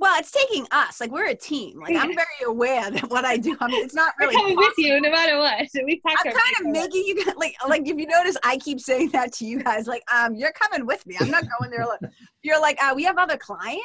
[0.00, 1.00] Well, it's taking us.
[1.00, 1.80] Like we're a team.
[1.80, 3.56] Like I'm very aware that what I do.
[3.60, 4.36] I mean, it's not We're really.
[4.40, 5.66] coming with you no matter what.
[5.84, 9.10] We I'm kind of making you guys like like if you notice, I keep saying
[9.10, 9.86] that to you guys.
[9.86, 11.16] Like, um, you're coming with me.
[11.20, 11.82] I'm not going there.
[11.82, 11.98] alone.
[12.42, 13.82] You're like, uh, we have other clients.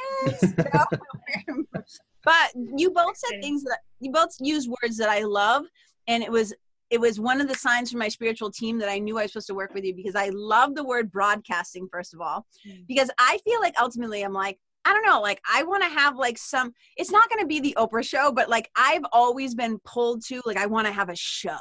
[2.23, 5.65] but you both said things that you both used words that I love,
[6.07, 6.53] and it was
[6.89, 9.31] it was one of the signs from my spiritual team that I knew I was
[9.31, 12.85] supposed to work with you because I love the word broadcasting first of all, Mm.
[12.87, 16.17] because I feel like ultimately I'm like I don't know, like I want to have
[16.17, 16.73] like some.
[16.97, 20.41] It's not going to be the Oprah show, but like I've always been pulled to
[20.45, 21.57] like I want to have a show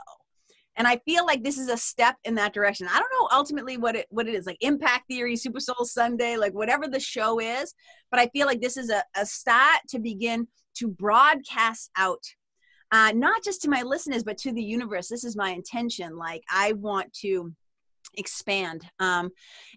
[0.76, 3.76] and i feel like this is a step in that direction i don't know ultimately
[3.76, 7.38] what it what it is like impact theory super soul sunday like whatever the show
[7.38, 7.74] is
[8.10, 12.22] but i feel like this is a, a start to begin to broadcast out
[12.92, 16.42] uh, not just to my listeners but to the universe this is my intention like
[16.50, 17.52] i want to
[18.14, 19.30] expand um,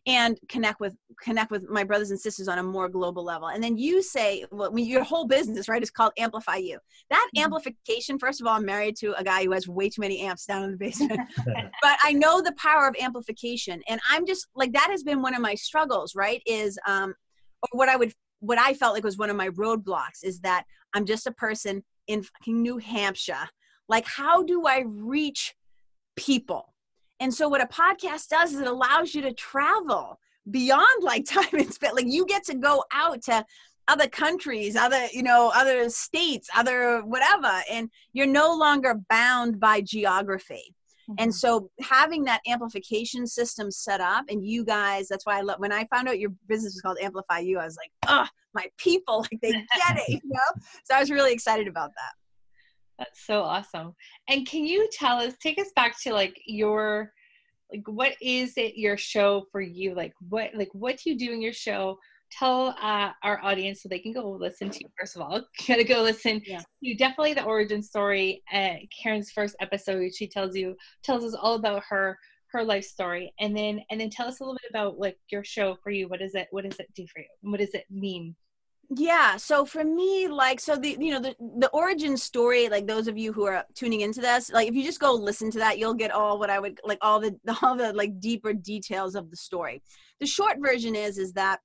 [0.06, 3.48] and connect with connect with my brothers and sisters on a more global level.
[3.48, 6.80] And then you say well, your whole business right is called amplify you.
[7.10, 7.44] That Mhm.
[7.44, 10.46] amplification first of all i'm married to a guy who has way too many amps
[10.46, 11.20] down in the basement.
[11.82, 15.36] But i know the power of amplification and i'm just like that has been one
[15.36, 17.14] of my struggles right is um
[17.62, 20.64] or what i would what i felt like was one of my roadblocks is that
[20.94, 23.50] i'm just a person in fucking new hampshire.
[23.90, 25.56] Like how do i reach
[26.16, 26.74] people
[27.20, 31.48] and so what a podcast does is it allows you to travel beyond like time
[31.54, 31.94] and space.
[31.94, 33.46] like you get to go out to
[33.88, 39.82] other countries other you know other states other whatever and you're no longer bound by
[39.82, 40.76] geography.
[41.08, 41.32] And mm-hmm.
[41.32, 45.72] so having that amplification system set up and you guys that's why i love when
[45.72, 49.20] i found out your business was called amplify you i was like oh my people
[49.32, 50.62] like they get it you know?
[50.86, 52.25] So i was really excited about that
[52.98, 53.94] That's so awesome.
[54.30, 57.12] And can you tell us, take us back to like your,
[57.72, 59.94] like what is it your show for you?
[59.96, 61.98] Like what, like what do you do in your show?
[62.32, 64.90] Tell uh, our audience so they can go listen to you.
[65.00, 66.62] First of all, gotta go listen Yeah.
[66.84, 68.44] to definitely the origin story.
[68.52, 72.18] Uh, Karen's first episode, she tells you tells us all about her
[72.52, 75.44] her life story, and then and then tell us a little bit about like your
[75.44, 76.08] show for you.
[76.08, 77.28] What is it What does it do for you?
[77.44, 78.36] And what does it mean?
[78.96, 83.08] Yeah so for me like so the you know the the origin story like those
[83.08, 85.80] of you who are tuning into this like if you just go listen to that
[85.80, 89.30] you'll get all what i would like all the all the like deeper details of
[89.30, 89.82] the story.
[90.20, 91.60] The short version is is that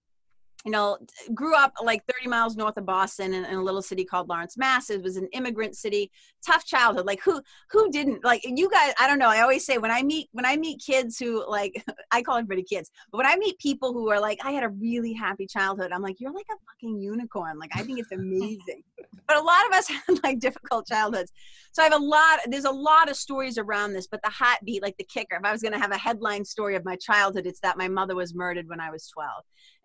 [0.64, 0.98] you know
[1.34, 4.58] grew up like 30 miles north of boston in, in a little city called lawrence
[4.58, 4.90] mass.
[4.90, 6.10] It was an immigrant city.
[6.46, 7.06] Tough childhood.
[7.06, 8.24] Like who who didn't?
[8.24, 9.28] Like you guys i don't know.
[9.28, 12.62] I always say when i meet when i meet kids who like i call everybody
[12.62, 15.92] kids but when i meet people who are like i had a really happy childhood
[15.92, 17.58] i'm like you're like a fucking unicorn.
[17.58, 18.82] Like i think it's amazing.
[19.26, 21.32] But a lot of us had like difficult childhoods.
[21.72, 24.58] So i have a lot there's a lot of stories around this but the hot
[24.64, 26.96] beat, like the kicker if i was going to have a headline story of my
[26.96, 29.30] childhood it's that my mother was murdered when i was 12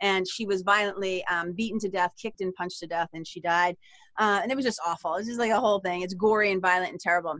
[0.01, 3.39] and she was violently um, beaten to death kicked and punched to death and she
[3.39, 3.77] died.
[4.19, 5.13] Uh, and it was just awful.
[5.13, 6.01] It was just like a whole thing.
[6.01, 7.35] It's gory and violent and terrible.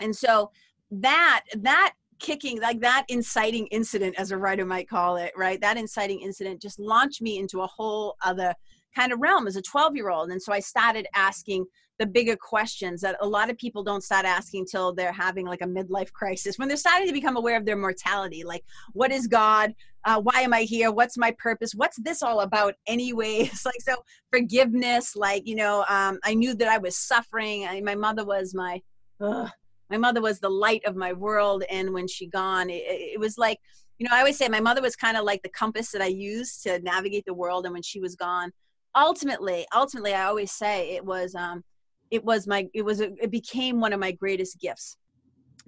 [0.00, 0.50] And so
[0.90, 5.60] that that kicking like that inciting incident as a writer might call it right?
[5.60, 8.54] That inciting incident just launched me into a whole other
[8.96, 11.66] kind of realm as a 12 year old and so i started asking
[11.98, 15.62] the bigger questions that a lot of people don't start asking till they're having like
[15.62, 19.26] a midlife crisis when they're starting to become aware of their mortality like what is
[19.26, 19.74] god?
[20.04, 20.92] Uh, why am i here?
[20.92, 21.72] What's my purpose?
[21.74, 23.62] What's this all about anyways?
[23.66, 23.96] Like so
[24.30, 27.66] forgiveness like you know um, i knew that i was suffering.
[27.66, 28.80] I, my mother was my
[29.20, 29.50] ugh,
[29.90, 31.64] my mother was the light of my world.
[31.70, 33.58] And when she gone it, it was like
[33.98, 36.06] you know i always say my mother was kind of like the compass that i
[36.06, 37.64] used to navigate the world.
[37.64, 38.52] And when she was gone
[38.96, 41.62] ultimately ultimately i always say it was um
[42.10, 44.96] it was my it was a, it became one of my greatest gifts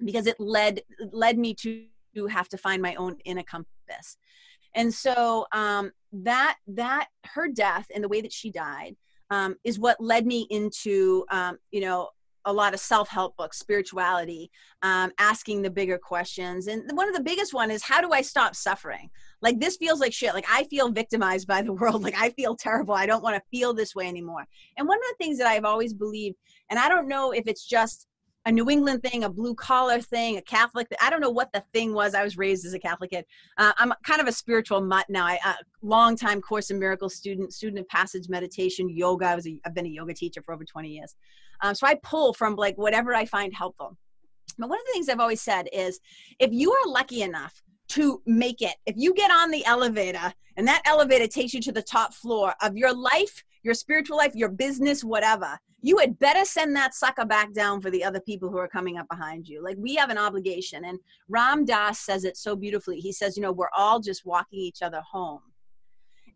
[0.03, 1.85] because it led led me to
[2.29, 4.17] have to find my own inner compass.
[4.75, 8.95] And so um that that her death and the way that she died
[9.31, 12.09] um, is what led me into um, you know
[12.45, 14.49] a lot of self-help books spirituality
[14.81, 16.67] um, asking the bigger questions.
[16.67, 19.09] And one of the biggest one is how do i stop suffering?
[19.41, 20.33] Like this feels like shit.
[20.33, 22.03] Like i feel victimized by the world.
[22.03, 22.93] Like i feel terrible.
[22.93, 24.45] I don't want to feel this way anymore.
[24.77, 26.37] And one of the things that i've always believed
[26.69, 28.07] and i don't know if it's just
[28.45, 30.87] a New England thing, a blue collar thing, a Catholic.
[31.01, 32.15] I don't know what the thing was.
[32.15, 33.25] I was raised as a Catholic kid.
[33.57, 35.25] Uh, I'm kind of a spiritual mutt now.
[35.25, 39.25] I uh, long time Course in Miracles student, student of Passage meditation, yoga.
[39.25, 41.15] I was a, I've been a yoga teacher for over 20 years.
[41.61, 43.97] Um, so I pull from like whatever I find helpful.
[44.57, 45.99] But one of the things I've always said is,
[46.39, 50.67] if you are lucky enough to make it, if you get on the elevator and
[50.67, 54.49] that elevator takes you to the top floor of your life, your spiritual life, your
[54.49, 58.57] business, whatever, you had better send that sucker back down for the other people who
[58.57, 59.63] are coming up behind you.
[59.63, 60.85] Like we have an obligation.
[60.85, 62.99] And Ram Dass says it so beautifully.
[62.99, 65.41] He says, you know, we're all just walking each other home.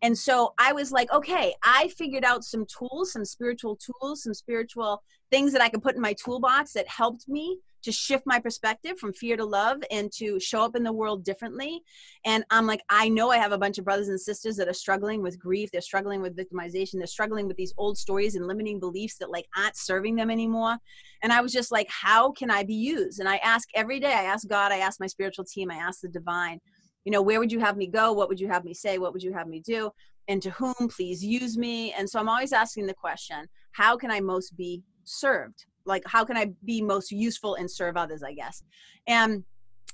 [0.04, 4.34] And so I was like, okay, I figured out some tools, some spiritual tools, some
[4.34, 8.38] spiritual things that I could put in my toolbox that helped me to shift my
[8.38, 11.80] perspective from fear to love and to show up in the world differently.
[12.26, 14.74] And I'm like, I know I have a bunch of brothers and sisters that are
[14.74, 15.70] struggling with grief.
[15.72, 16.98] They're struggling with victimization.
[16.98, 20.76] They're struggling with these old stories and limiting beliefs that like aren't serving them anymore.
[21.22, 23.20] And I was just like, how can I be used?
[23.20, 26.00] And I ask every day, I ask God, I ask my spiritual team, I ask
[26.02, 26.60] the divine,
[27.04, 28.12] you know, where would you have me go?
[28.12, 28.98] What would you have me say?
[28.98, 29.90] What would you have me do?
[30.28, 31.92] And to whom please use me?
[31.92, 35.66] And so I'm always asking the question, how can I most be served?
[35.86, 38.62] like how can i be most useful and serve others i guess
[39.06, 39.44] and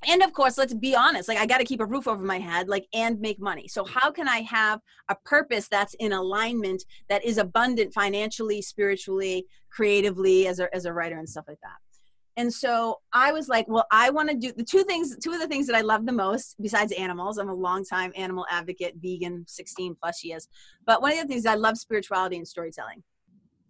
[0.09, 2.39] and of course let's be honest like i got to keep a roof over my
[2.39, 6.83] head like and make money so how can i have a purpose that's in alignment
[7.09, 11.77] that is abundant financially spiritually creatively as a, as a writer and stuff like that
[12.37, 15.41] and so i was like well i want to do the two things two of
[15.41, 18.95] the things that i love the most besides animals i'm a long time animal advocate
[19.03, 20.49] vegan 16 plus years
[20.87, 23.03] but one of the things i love spirituality and storytelling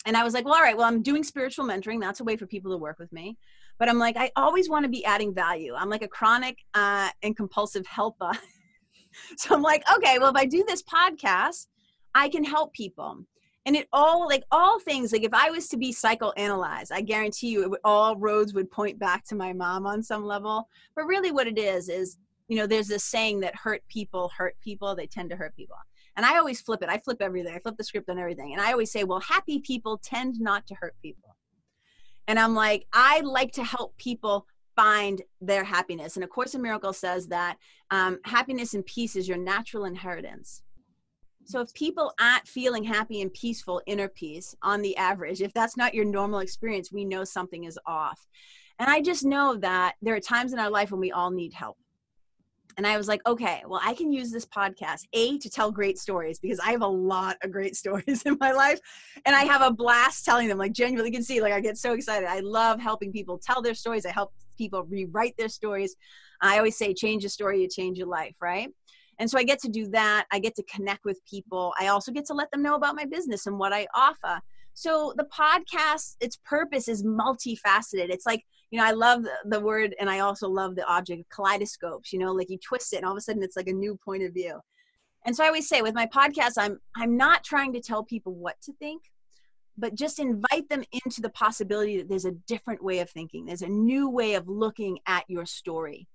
[0.07, 2.01] and I was like, well, all right, well, I'm doing spiritual mentoring.
[2.01, 3.37] That's a way for people to work with me.
[3.79, 5.75] But I'm like, I always want to be adding value.
[5.75, 8.33] I'm like a chronic uh, and compulsive helper.
[9.37, 11.67] so I'm like, okay, well, if I do this podcast,
[12.15, 13.25] I can help people.
[13.67, 17.49] And it all, like all things, like if I was to be psychoanalyzed, I guarantee
[17.49, 20.69] you would, all roads would point back to my mom on some level.
[20.97, 22.17] But really what it is, is,
[22.49, 25.77] you know, there's this saying that hurt people hurt people, they tend to hurt people.
[26.17, 26.89] And I always flip it.
[26.89, 27.55] I flip everything.
[27.55, 28.53] I flip the script on everything.
[28.53, 31.37] And I always say, well, happy people tend not to hurt people.
[32.27, 34.47] And I'm like, I like to help people
[34.77, 36.17] find their happiness.
[36.17, 37.57] And A Course in Miracles says that
[37.91, 40.63] um, happiness and peace is your natural inheritance.
[41.51, 45.77] So if people aren't feeling happy and peaceful, inner peace on the average, if that's
[45.77, 48.29] not your normal experience, we know something is off.
[48.79, 51.53] And I just know that there are times in our life when we all need
[51.53, 51.77] help
[52.77, 55.99] and I was like, okay, well, I can use this podcast, A, to tell great
[55.99, 58.81] stories because I have a lot of great stories in my life.
[59.27, 61.77] And I have a blast telling them, like, genuinely, you can see, like, I get
[61.77, 62.29] so excited.
[62.29, 64.07] I love helping people tell their stories.
[64.07, 65.97] I help people rewrite their stories.
[66.41, 68.71] I always say, change a story, you change your life, right?
[69.21, 70.27] And so I get to do that.
[70.33, 71.75] I get to connect with people.
[71.79, 74.41] I also get to let them know about my business and what I offer.
[74.73, 78.09] So the podcast, its purpose is multifaceted.
[78.09, 82.15] It's like, you know, I love the word and I also love the object kaleidoscopes,
[82.15, 83.99] you know, like you twist it and all of a sudden it's like a new
[84.03, 84.59] point of view.
[85.27, 88.35] And so I always say with my podcast, I'm I'm not trying to tell people
[88.35, 89.03] what to think,
[89.77, 93.45] but just invite them into the possibility that there's a different way of thinking.
[93.45, 96.09] There's a new way of looking at your story.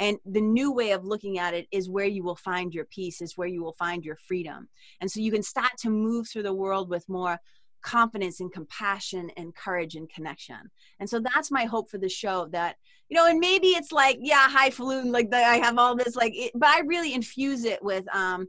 [0.00, 3.20] And the new way of looking at it is where you will find your peace,
[3.20, 4.68] is where you will find your freedom.
[5.00, 7.38] And so you can start to move through the world with more
[7.82, 10.70] confidence and compassion and courage and connection.
[11.00, 12.76] And so that's my hope for the show that,
[13.10, 16.32] you know, and maybe it's like, yeah, highfalutin, like the, I have all this, like,
[16.34, 18.48] it, but I really infuse it with, um,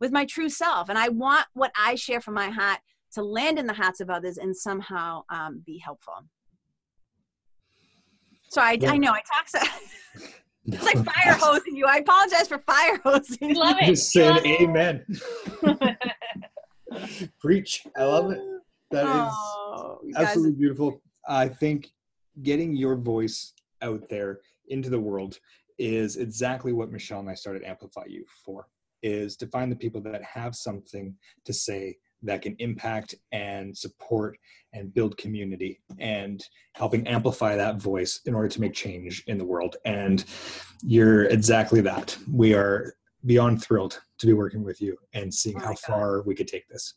[0.00, 0.90] with my true self.
[0.90, 2.80] And I want what I share from my heart
[3.12, 6.26] to land in the hearts of others and somehow um, be helpful.
[8.50, 8.92] So I, yeah.
[8.92, 9.60] I know I talk so.
[10.74, 11.86] it's like fire hosing you.
[11.86, 13.54] I apologize for fire hosing.
[13.54, 13.86] Love it.
[13.86, 15.04] Just said amen.
[17.40, 17.86] Preach.
[17.96, 18.40] I love it.
[18.90, 20.58] That oh, is absolutely guys.
[20.58, 21.00] beautiful.
[21.28, 21.90] I think
[22.42, 23.52] getting your voice
[23.82, 25.38] out there into the world
[25.78, 28.66] is exactly what Michelle and I started Amplify You for
[29.02, 34.38] is to find the people that have something to say that can impact and support
[34.72, 39.44] and build community and helping amplify that voice in order to make change in the
[39.44, 39.76] world.
[39.84, 40.24] And
[40.82, 42.16] you're exactly that.
[42.30, 42.94] We are
[43.26, 46.68] beyond thrilled to be working with you and seeing oh how far we could take
[46.68, 46.94] this.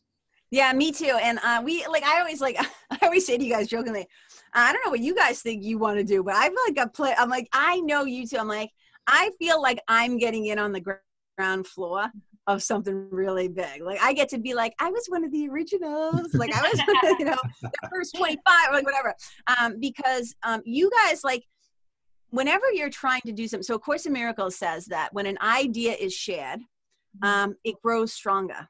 [0.50, 1.18] Yeah, me too.
[1.20, 2.56] And uh, we like I always like
[2.90, 4.06] I always say to you guys jokingly,
[4.52, 6.86] I don't know what you guys think you want to do, but I feel like
[6.86, 7.14] a play.
[7.18, 8.38] I'm like I know you too.
[8.38, 8.70] I'm like
[9.06, 10.98] I feel like I'm getting in on the
[11.36, 12.10] ground floor
[12.46, 13.82] of something really big.
[13.82, 16.34] Like I get to be like, I was one of the originals.
[16.34, 19.14] Like I was, you know, the first 25, like whatever.
[19.58, 21.44] Um, because um, you guys like
[22.30, 23.62] whenever you're trying to do something.
[23.62, 27.24] So Course in Miracles says that when an idea is shared, mm-hmm.
[27.24, 28.68] um, it grows stronger.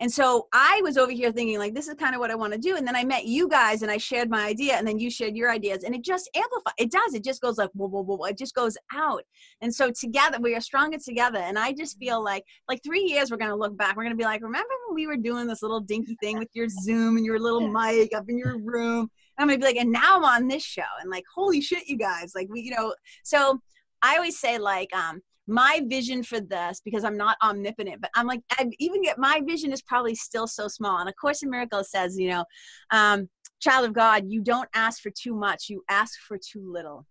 [0.00, 2.52] And so I was over here thinking, like, this is kind of what I want
[2.52, 2.76] to do.
[2.76, 5.36] And then I met you guys and I shared my idea, and then you shared
[5.36, 6.74] your ideas, and it just amplifies.
[6.78, 7.14] It does.
[7.14, 8.24] It just goes like, whoa, whoa, whoa.
[8.24, 9.24] It just goes out.
[9.60, 11.38] And so together, we are stronger together.
[11.38, 13.96] And I just feel like, like three years, we're going to look back.
[13.96, 16.50] We're going to be like, remember when we were doing this little dinky thing with
[16.54, 19.10] your Zoom and your little mic up in your room?
[19.38, 20.82] And I'm going to be like, and now I'm on this show.
[21.00, 22.32] And like, holy shit, you guys.
[22.34, 23.60] Like, we, you know, so
[24.02, 28.26] I always say, like, um, my vision for this because i'm not omnipotent but i'm
[28.26, 30.98] like I even get my vision is probably still so small.
[30.98, 32.44] And A Course in Miracles says you know
[32.90, 33.28] um,
[33.60, 37.06] child of god you don't ask for too much you ask for too little.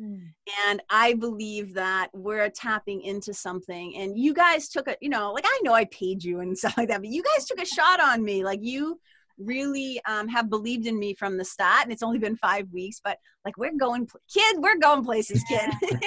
[0.00, 0.22] Mm.
[0.66, 3.94] and i believe that we're tapping into something.
[3.96, 6.78] And you guys took a you know like i know i paid you and stuff
[6.78, 8.44] like that but you guys took a shot on me.
[8.44, 8.98] Like you
[9.38, 13.00] really um, have believed in me from the start and it's only been five weeks
[13.02, 15.70] but like we're going kid we're going places kid.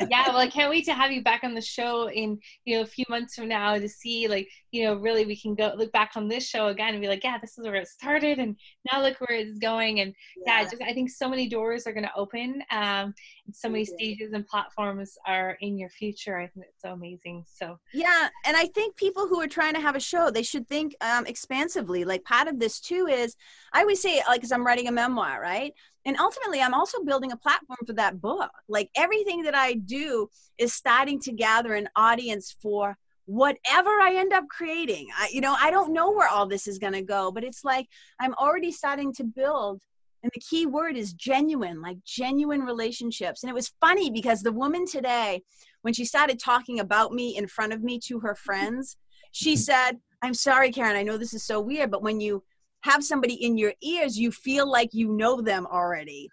[0.10, 2.82] Yeah well i can't wait to have you back on the show in you know
[2.82, 5.92] a few months from now to see like you know really we can go look
[5.92, 8.56] back on this show again and be like yeah this is where it started and
[8.92, 10.00] now look where it's going.
[10.00, 10.14] And
[10.46, 10.68] yeah, yeah.
[10.68, 13.14] just i think so many doors are going to open um
[13.46, 16.36] and so many stages and platforms are in your future.
[16.36, 17.44] I think it's so amazing.
[17.46, 20.68] So yeah and i think people who are trying to have a show they should
[20.68, 22.04] think um expansively.
[22.04, 23.36] Like part of this too is
[23.72, 25.72] i always say like because i'm writing a memoir right
[26.06, 28.50] and ultimately i'm also building a platform for that book.
[28.68, 34.32] Like everything that i do is starting to gather an audience for whatever i end
[34.32, 35.08] up creating.
[35.18, 37.64] I, you know i don't know where all this is going to go but it's
[37.64, 37.86] like
[38.20, 39.82] i'm already starting to build
[40.22, 43.42] and the key word is genuine like genuine relationships.
[43.42, 45.42] And it was funny because the woman today
[45.82, 48.96] when she started talking about me in front of me to her friends
[49.32, 49.60] she mm-hmm.
[49.60, 49.92] said
[50.22, 52.42] i'm sorry karen i know this is so weird but when you
[52.82, 56.28] have somebody in your ears, you feel like you know them already.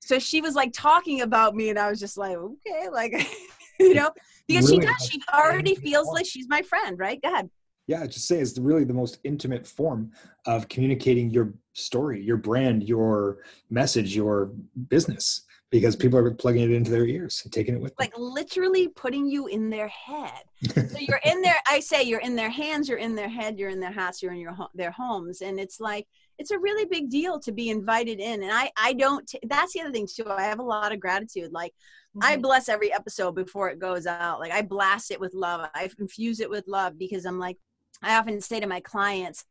[0.00, 3.12] So she was like talking about me, and I was just like, okay, like,
[3.80, 4.10] you know,
[4.48, 4.82] because really?
[4.82, 5.08] she does.
[5.08, 7.20] She already feels like she's my friend, right?
[7.22, 7.50] Go ahead.
[7.86, 10.12] Yeah, I just say it's really the most intimate form
[10.46, 13.38] of communicating your story, your brand, your
[13.70, 14.52] message, your
[14.88, 17.96] business because people are plugging it into their ears and taking it with them.
[17.98, 20.44] like literally putting you in their head.
[20.68, 23.70] So you're in their i say you're in their hands you're in their head you're
[23.70, 25.40] in their house you're in your their homes.
[25.40, 26.06] And it's like
[26.38, 28.42] it's a really big deal to be invited in.
[28.42, 30.28] And i i don't t- that's the other thing too.
[30.28, 31.52] I have a lot of gratitude.
[31.52, 31.72] Like
[32.14, 32.20] mm-hmm.
[32.22, 34.40] i bless every episode before it goes out.
[34.40, 35.68] Like i blast it with love.
[35.74, 37.56] I infuse it with love because i'm like
[38.02, 39.44] i often say to my clients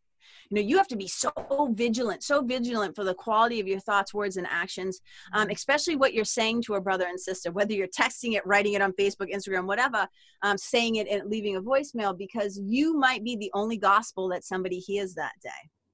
[0.50, 1.32] you know you have to be so
[1.74, 5.02] vigilant so vigilant for the quality of your thoughts words and actions
[5.34, 5.52] um, mm-hmm.
[5.52, 8.82] especially what you're saying to a brother and sister whether you're texting it writing it
[8.82, 10.08] on facebook instagram whatever
[10.42, 14.44] um, saying it and leaving a voicemail because you might be the only gospel that
[14.44, 15.50] somebody hears that day.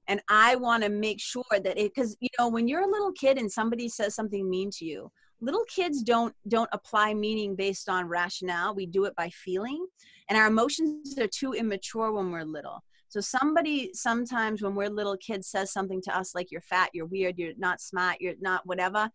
[0.07, 3.11] And i want to make sure that it because you know when you're a little
[3.11, 7.89] kid and somebody says something mean to you little kids don't don't apply meaning based
[7.89, 8.73] on rationale.
[8.73, 9.85] We do it by feeling
[10.29, 15.17] and our emotions are too immature when we're little so somebody sometimes when we're little
[15.17, 18.65] kids says something to us like you're fat, you're weird, you're not smart, you're not
[18.65, 19.09] whatever,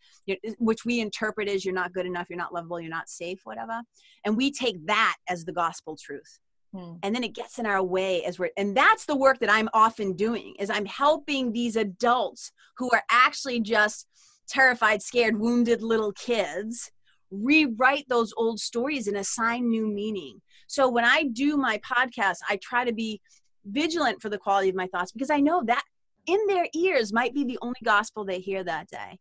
[0.59, 3.83] which we interpret as you're not good enough, you're not lovable, you're not safe, whatever.
[4.25, 6.39] And we take that as the gospel truth.
[6.75, 6.95] Hmm.
[7.03, 9.69] And then it gets in our way as we're, and that's the work that I'm
[9.75, 14.07] often doing is I'm helping these adults who are actually just
[14.49, 16.91] terrified, scared, wounded little kids
[17.33, 20.41] rewrite those old stories and assign new meaning.
[20.67, 23.21] So when I do my podcast, I try to be
[23.65, 25.83] vigilant for the quality of my thoughts because I know that
[26.27, 29.19] in their ears might be the only gospel they hear that day.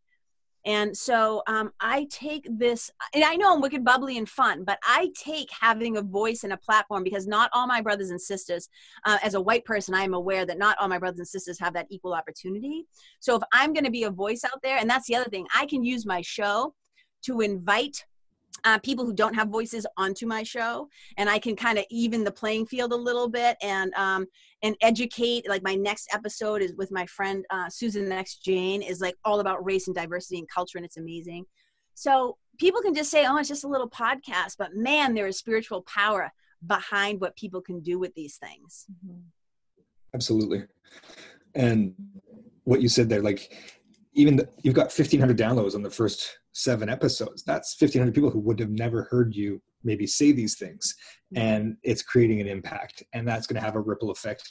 [0.63, 4.77] And so um, I take this, and I know I'm wicked bubbly and fun, but
[4.84, 8.69] I take having a voice and a platform because not all my brothers and sisters,
[9.06, 11.60] uh, as a white person, I am aware that not all my brothers and sisters
[11.60, 12.86] have that equal opportunity.
[13.19, 15.47] So if I'm going to be a voice out there, and that's the other thing,
[15.56, 16.75] I can use my show
[17.23, 18.06] to invite
[18.64, 20.88] uh, people who don't have voices onto my show
[21.18, 24.26] and i can kind of even the playing field a little bit and um,
[24.64, 29.02] and educate like my next episode is with my friend uh, susan next jane is
[29.02, 31.46] like all about race and diversity and culture and it's amazing.
[31.94, 35.38] So people can just say oh it's just a little podcast but man there is
[35.38, 36.32] spiritual power
[36.66, 38.86] behind what people can do with these things.
[39.06, 39.22] Mm-hmm.
[40.14, 40.64] absolutely.
[41.56, 41.96] And
[42.64, 43.52] what you said there like
[44.14, 47.44] even the, you've got 1500 downloads on the first seven episodes.
[47.44, 50.96] That's 1500 people who would have never heard you maybe say these things.
[51.34, 51.48] Mm-hmm.
[51.48, 53.04] And it's creating an impact.
[53.14, 54.44] And that's going to have a ripple effect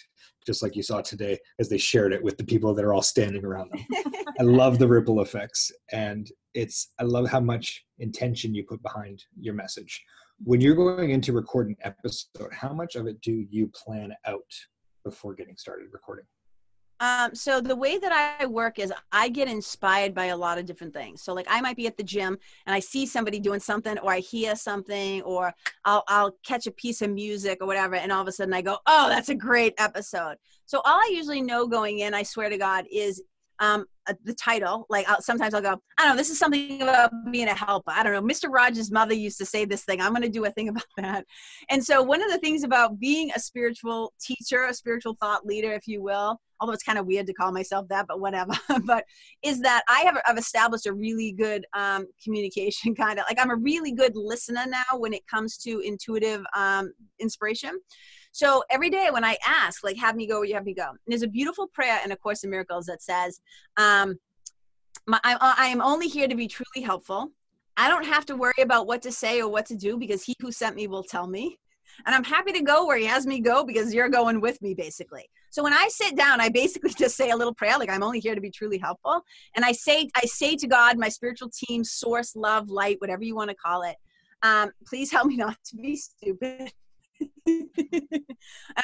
[0.46, 3.02] just like you saw today as they shared it with the people that are all
[3.02, 4.14] standing around them.
[4.40, 5.70] I love the ripple effects.
[5.92, 10.02] And it's i love how much intention you put behind your message.
[10.42, 14.52] When you're going into record an episode how much of it do you plan out
[15.04, 16.24] before getting started recording
[17.00, 20.66] um, so the way that I work is I get inspired by a lot of
[20.66, 21.22] different things.
[21.22, 24.12] So like I might be at the gym and I see somebody doing something or
[24.12, 25.54] I hear something or
[25.86, 27.94] I'll, I'll catch a piece of music or whatever.
[27.94, 30.36] And all of a sudden I go, oh, that's a great episode.
[30.66, 33.22] So all I usually know going in, I swear to God, is
[33.60, 33.86] um,
[34.24, 34.86] the title.
[34.88, 37.92] Like I'll, sometimes I'll go, I don't know, this is something about being a helper.
[37.92, 38.22] I don't know.
[38.22, 38.52] Mr.
[38.52, 40.00] Rogers' mother used to say this thing.
[40.00, 41.26] I'm going to do a thing about that.
[41.68, 45.72] And so one of the things about being a spiritual teacher, a spiritual thought leader,
[45.72, 48.52] if you will, although it's kind of weird to call myself that, but whatever.
[48.84, 49.04] but
[49.42, 53.50] is that I have I've established a really good um, communication kind of like I'm
[53.50, 57.80] a really good listener now when it comes to intuitive um, inspiration.
[58.32, 60.88] So every day when I ask, like, have me go where you have me go,
[60.88, 63.40] and there's a beautiful prayer in A Course in Miracles that says,
[63.76, 64.18] um,
[65.06, 67.30] my, I, I am only here to be truly helpful.
[67.76, 70.34] I don't have to worry about what to say or what to do because he
[70.40, 71.58] who sent me will tell me.
[72.06, 74.74] And I'm happy to go where he has me go because you're going with me,
[74.74, 75.28] basically.
[75.50, 78.20] So when I sit down, I basically just say a little prayer, like I'm only
[78.20, 79.22] here to be truly helpful.
[79.56, 83.34] And I say, I say to God, my spiritual team, source, love, light, whatever you
[83.34, 83.96] want to call it,
[84.42, 86.72] um, please help me not to be stupid.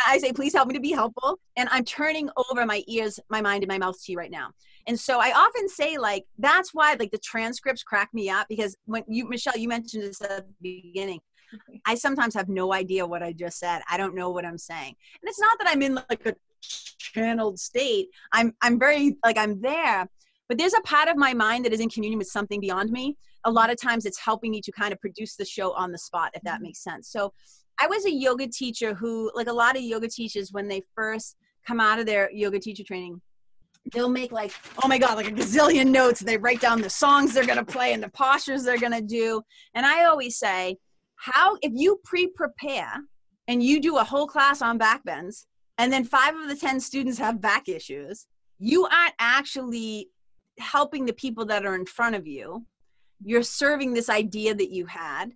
[0.06, 1.38] I say, please help me to be helpful.
[1.56, 4.50] And I'm turning over my ears, my mind, and my mouth to you right now.
[4.86, 8.76] And so I often say, like, that's why, like, the transcripts crack me up because
[8.84, 11.20] when you, Michelle, you mentioned this at the beginning.
[11.86, 13.80] I sometimes have no idea what I just said.
[13.90, 14.94] I don't know what I'm saying.
[15.22, 18.08] And it's not that I'm in like a channeled state.
[18.32, 20.08] I'm I'm very like I'm there,
[20.48, 23.16] but there's a part of my mind that is in communion with something beyond me.
[23.44, 25.98] A lot of times it's helping me to kind of produce the show on the
[25.98, 26.64] spot, if that mm-hmm.
[26.64, 27.08] makes sense.
[27.08, 27.32] So
[27.78, 31.36] I was a yoga teacher who, like a lot of yoga teachers, when they first
[31.66, 33.20] come out of their yoga teacher training,
[33.92, 34.52] they'll make like,
[34.82, 36.20] oh my God, like a gazillion notes.
[36.20, 39.02] They write down the songs they're going to play and the postures they're going to
[39.02, 39.42] do.
[39.74, 40.78] And I always say,
[41.16, 43.02] how, if you pre prepare
[43.48, 45.46] and you do a whole class on back bends,
[45.78, 48.26] and then five of the 10 students have back issues,
[48.58, 50.08] you aren't actually
[50.58, 52.64] helping the people that are in front of you.
[53.22, 55.32] You're serving this idea that you had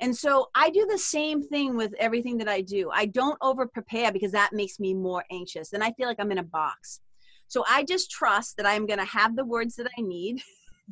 [0.00, 2.90] and so I do the same thing with everything that I do.
[2.92, 5.72] I don't over prepare because that makes me more anxious.
[5.72, 7.00] and I feel like I'm in a box.
[7.48, 10.42] So I just trust that I'm going to have the words that I need.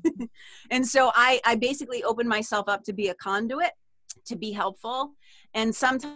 [0.70, 3.72] and so I, I basically open myself up to be a conduit,
[4.26, 5.14] to be helpful.
[5.54, 6.14] And sometimes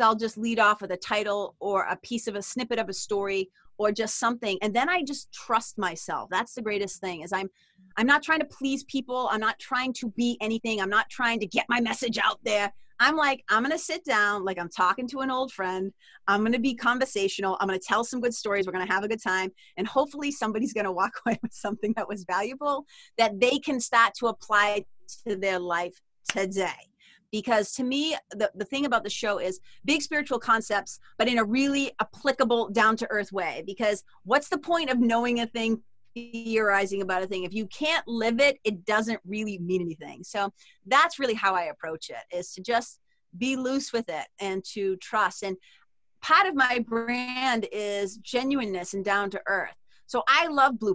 [0.00, 2.94] I'll just lead off with a title or a piece of a snippet of a
[2.94, 4.58] story or just something.
[4.62, 6.28] And then I just trust myself.
[6.30, 7.50] That's the greatest thing is I'm
[7.96, 9.28] I'm not trying to please people.
[9.30, 10.80] I'm not trying to be anything.
[10.80, 12.72] I'm not trying to get my message out there.
[13.00, 15.92] I'm like, I'm to sit down like I'm talking to an old friend.
[16.26, 17.56] I'm to be conversational.
[17.60, 18.66] I'm to tell some good stories.
[18.66, 19.52] We're to have a good time.
[19.76, 22.84] And hopefully, somebody's to walk away with something that was valuable
[23.18, 24.84] that they can start to apply
[25.26, 26.93] to their life today.
[27.34, 31.38] Because to me, the, the thing about the show is big spiritual concepts, but in
[31.38, 33.64] a really applicable, down to earth way.
[33.66, 35.82] Because what's the point of knowing a thing,
[36.14, 37.42] theorizing about a thing?
[37.42, 40.22] If you can't live it it doesn't really mean anything.
[40.22, 40.52] So
[40.86, 43.00] that's really how i approach it is to just
[43.36, 45.42] be loose with it and to trust.
[45.42, 45.56] And
[46.22, 49.74] part of my brand is genuineness and down to earth
[50.06, 50.94] so I love Blue.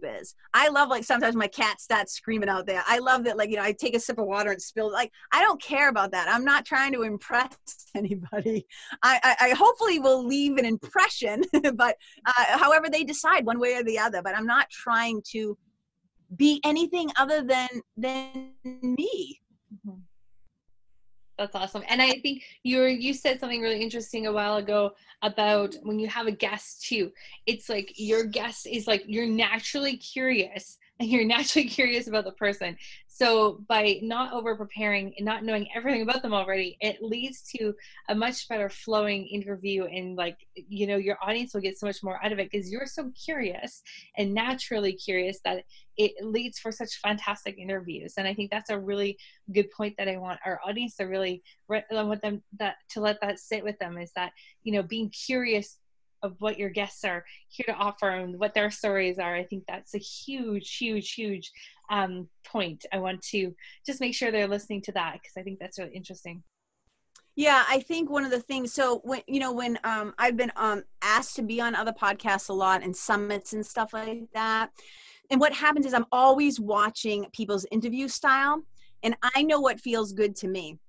[0.53, 2.83] I love like sometimes my cat starts screaming out there.
[2.87, 5.11] I love that like you know I take a sip of water and spill like
[5.31, 6.27] I don't care about that.
[6.29, 7.57] I'm not trying to impress
[7.95, 8.65] anybody.
[9.03, 11.43] I I, I hopefully will leave an impression,
[11.75, 14.21] but uh, however they decide one way or the other.
[14.21, 15.57] But I'm not trying to
[16.35, 19.41] be anything other than than me.
[21.39, 21.83] That's awesome.
[21.87, 26.09] And I think you you said something really interesting a while ago about when you
[26.09, 27.13] have a guest too.
[27.47, 32.77] It's like your guest is like you're naturally curious you're naturally curious about the person.
[33.07, 37.73] So by not over preparing and not knowing everything about them already, it leads to
[38.09, 42.03] a much better flowing interview and like you know your audience will get so much
[42.03, 43.81] more out of it because you're so curious
[44.17, 45.63] and naturally curious that
[45.97, 48.13] it leads for such fantastic interviews.
[48.17, 49.17] And I think that's a really
[49.53, 51.41] good point that I want our audience to really
[51.71, 54.33] I want them that to let that sit with them is that
[54.63, 55.77] you know being curious
[56.21, 59.35] of what your guests are here to offer and what their stories are.
[59.35, 61.51] I think that's a huge, huge, huge
[61.89, 62.85] um, point.
[62.91, 63.55] I want to
[63.85, 66.43] just make sure they're listening to that because I think that's really interesting.
[67.35, 68.73] Yeah, I think one of the things.
[68.73, 72.49] So when you know when um, I've been um, asked to be on other podcasts
[72.49, 74.71] a lot and summits and stuff like that,
[75.31, 78.63] and what happens is I'm always watching people's interview style,
[79.03, 80.79] and I know what feels good to me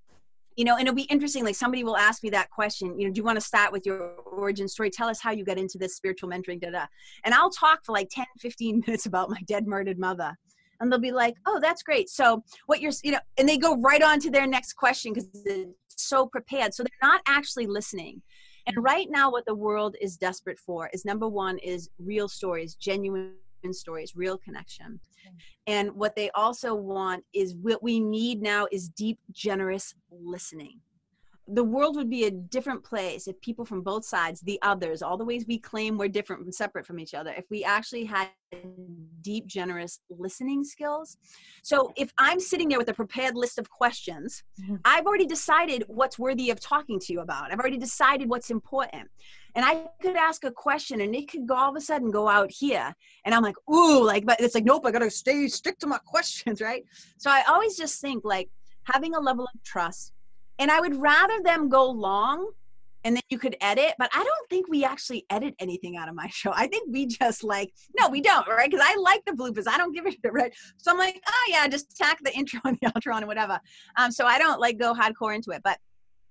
[0.56, 3.12] you know and it'll be interesting like somebody will ask me that question you know
[3.12, 4.90] do you want to start with your origin story?
[4.90, 6.86] Tell us how you got into this spiritual mentoring da da
[7.24, 10.36] and i'll talk for like 10 15 minutes about my dead murdered mother.
[10.80, 12.08] And they'll be like oh that's great.
[12.08, 15.28] So what you're you know and they go right on to their next question because
[15.44, 16.74] it's so prepared.
[16.74, 18.22] So they're not actually listening.
[18.66, 22.74] And right now what the world is desperate for is number one is real stories
[22.74, 23.34] genuine
[23.72, 24.98] stories real connection
[25.66, 30.80] and what they also want is what we need now is deep generous listening
[31.52, 35.16] the world would be a different place if people from both sides, the others, all
[35.16, 38.28] the ways we claim we're different and separate from each other, if we actually had
[39.22, 41.16] deep, generous listening skills.
[41.62, 44.76] So if I'm sitting there with a prepared list of questions, mm-hmm.
[44.84, 47.52] I've already decided what's worthy of talking to you about.
[47.52, 49.08] I've already decided what's important.
[49.54, 52.28] And I could ask a question and it could go all of a sudden go
[52.28, 52.94] out here.
[53.24, 55.98] And I'm like, ooh, like, but it's like, nope, I gotta stay, stick to my
[56.06, 56.84] questions, right?
[57.18, 58.48] So I always just think like
[58.84, 60.12] having a level of trust
[60.58, 62.50] and I would rather them go long
[63.04, 66.14] and then you could edit, but I don't think we actually edit anything out of
[66.14, 66.52] my show.
[66.54, 68.70] I think we just like, no, we don't, right?
[68.70, 69.64] Because I like the bloopers.
[69.68, 70.52] I don't give a shit, right?
[70.76, 73.58] So I'm like, oh yeah, just tack the intro and the outro on and whatever.
[73.96, 75.78] Um, so I don't like go hardcore into it, but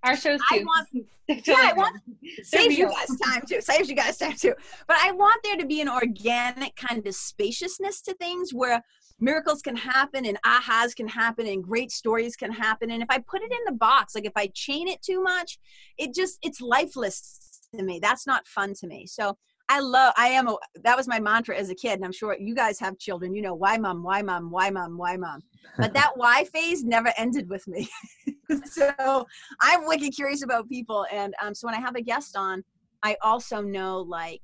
[0.03, 0.59] our shows too.
[0.59, 0.87] I want,
[1.27, 2.01] yeah, I want
[2.43, 3.61] saves you guys time too.
[3.61, 4.53] Saves you guys time too.
[4.87, 8.81] But I want there to be an organic kind of spaciousness to things where
[9.19, 12.91] miracles can happen and ahas can happen and great stories can happen.
[12.91, 15.59] And if I put it in the box, like if I chain it too much,
[15.97, 17.99] it just it's lifeless to me.
[18.01, 19.05] That's not fun to me.
[19.05, 19.37] So
[19.69, 22.35] I love I am a that was my mantra as a kid, and I'm sure
[22.39, 25.41] you guys have children, you know, why mom, why mom, why mom, why mom.
[25.77, 27.87] But that why phase never ended with me.
[28.65, 29.27] so
[29.61, 31.05] I'm wicked curious about people.
[31.11, 32.63] And um, so when I have a guest on,
[33.03, 34.41] I also know like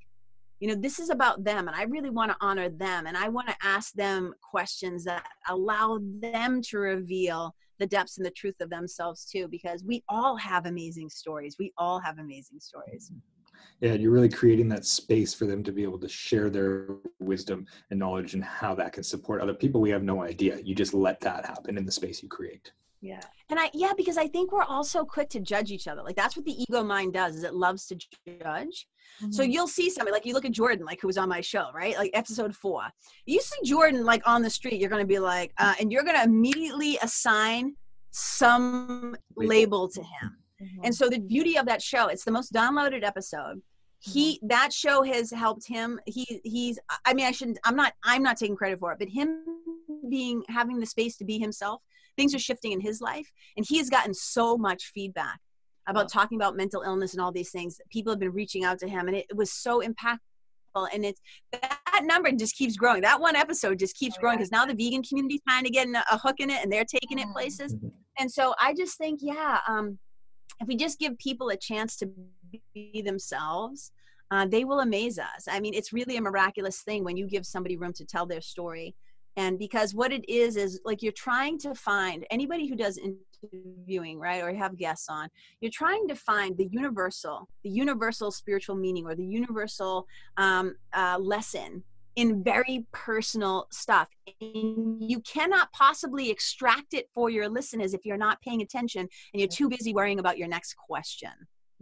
[0.60, 3.28] you know this is about them and i really want to honor them and i
[3.28, 8.56] want to ask them questions that allow them to reveal the depths and the truth
[8.62, 13.12] of themselves too because we all have amazing stories we all have amazing stories
[13.82, 16.88] yeah you're really creating that space for them to be able to share their
[17.20, 19.82] wisdom and knowledge and how that can support other people.
[19.82, 20.60] We have no idea.
[20.64, 22.72] You just let that happen in the space you create.
[23.02, 23.22] Yeah.
[23.50, 26.02] And i yeah because i think we're all so quick to judge each other.
[26.02, 27.96] Like that's what the ego mind does is it loves to
[28.42, 28.88] judge.
[29.22, 29.32] Mm-hmm.
[29.32, 31.68] so you'll see somebody like you look at jordan like who was on my show
[31.74, 31.96] right?
[31.96, 32.84] Like episode four.
[33.26, 36.24] You see jordan like on the street you're gonna be like uh, and you're gonna
[36.24, 37.76] immediately assign
[38.12, 40.84] some label to him mm-hmm.
[40.84, 43.62] and so the beauty of that show it's the most downloaded episode
[44.00, 44.48] he mm-hmm.
[44.48, 48.38] that show has helped him he he's i mean i shouldn't i'm not i'm not
[48.38, 49.44] taking credit for it but him
[50.10, 51.82] being having the space to be himself
[52.18, 55.40] things are shifting in his life and he has gotten so much feedback
[55.88, 58.88] about talking about mental illness and all these things people have been reaching out to
[58.88, 61.22] him and it, was so impactful and it's
[61.54, 64.74] that number just keeps growing that one episode just keeps oh, growing because now the
[64.74, 67.88] vegan community's trying to get a hook in it and they're taking it places mm-hmm.
[68.20, 69.98] and so i just think yeah um,
[70.62, 72.10] if we just give people a chance to
[72.74, 73.92] be themselves
[74.32, 75.48] uh, they will amaze us.
[75.50, 78.42] I mean it's really a miraculous thing when you give somebody room to tell their
[78.42, 78.96] story.
[79.38, 84.18] And because what it is is like you're trying to find anybody who does interviewing
[84.18, 85.30] right or have guests on
[85.60, 91.18] you're trying to find the universal the universal spiritual meaning or the universal um, uh,
[91.20, 91.84] lesson
[92.16, 94.08] in very personal stuff
[94.42, 99.40] and you cannot possibly extract it for your listeners if you're not paying attention and
[99.40, 101.32] you're too busy worrying about your next question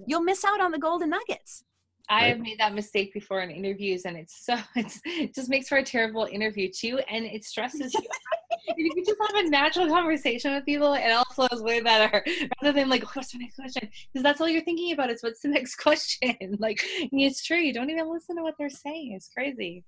[0.08, 1.64] you'll miss out on the golden nuggets
[2.10, 5.70] I have made that mistake before in interviews, and it's so it's it just makes
[5.70, 8.02] for a terrible interview too, and it stresses you.
[8.68, 12.24] if you just have a natural conversation with people, it all flows way better
[12.62, 13.90] rather than like, what's the next question?
[14.12, 16.58] Because that's all you're thinking about is what's the next question.
[16.60, 19.14] like, it's true, you don't even listen to what they're saying.
[19.14, 19.86] It's crazy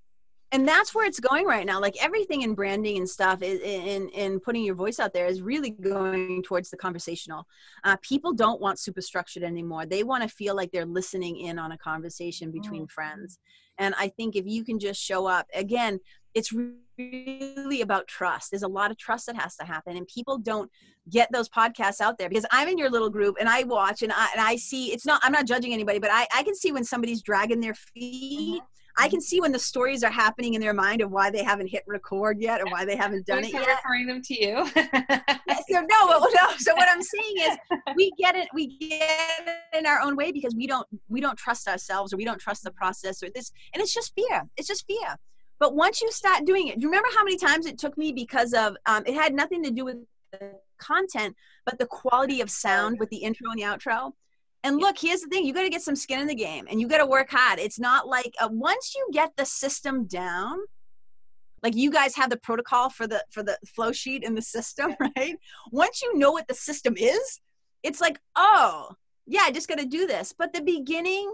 [0.55, 1.81] and that's where it's going right now.
[1.81, 5.41] Like everything in branding and stuff is in in putting your voice out there is
[5.41, 7.45] really going towards the conversational.
[7.83, 9.85] Uh, people don't want super structured anymore.
[9.85, 12.91] They want to feel like they're listening in on a conversation between mm.
[12.91, 13.39] friends.
[13.77, 15.99] And i think if you can just show up again
[16.33, 18.51] it's really about trust.
[18.51, 20.69] There's a lot of trust that has to happen and people don't
[21.09, 24.11] get those podcasts out there because i'm in your little group and i watch and
[24.11, 26.71] i, and I see it's not i'm not judging anybody but i, I can see
[26.71, 28.65] when somebody's dragging their feet mm-hmm
[28.97, 31.67] I can see when the stories are happening in their mind of why they haven't
[31.67, 33.67] hit record yet or why they haven't done it yet.
[33.67, 34.65] Referring them to you.
[34.67, 36.49] so no, no.
[36.57, 37.57] So what I'm saying is,
[37.95, 38.47] we get it.
[38.53, 42.17] We get it in our own way because we don't we don't trust ourselves or
[42.17, 44.43] we don't trust the process or this, and it's just fear.
[44.57, 45.17] It's just fear.
[45.59, 48.11] But once you start doing it, do you remember how many times it took me
[48.11, 49.97] because of um, it had nothing to do with
[50.31, 51.35] the content,
[51.65, 54.11] but the quality of sound with the intro and the outro.
[54.65, 56.81] And look, here's the thing: you got to get some skin in the game, and
[56.81, 57.59] you got to work hard.
[57.59, 60.57] It's not like uh, once you get the system down,
[61.61, 64.95] like you guys have the protocol for the for the flow sheet in the system,
[65.15, 65.37] right?
[65.71, 67.41] Once you know what the system is,
[67.83, 68.89] it's like, oh,
[69.27, 70.33] yeah, I just got to do this.
[70.35, 71.31] But the beginning,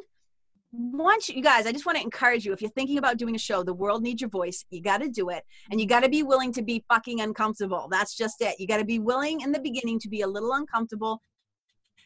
[0.73, 3.39] once you guys, I just want to encourage you if you're thinking about doing a
[3.39, 4.65] show, the world needs your voice.
[4.71, 5.45] You got to do it.
[5.71, 7.87] And you got to be willing to be fucking uncomfortable.
[7.89, 8.59] That's just it.
[8.59, 11.21] You got to be willing in the beginning to be a little uncomfortable,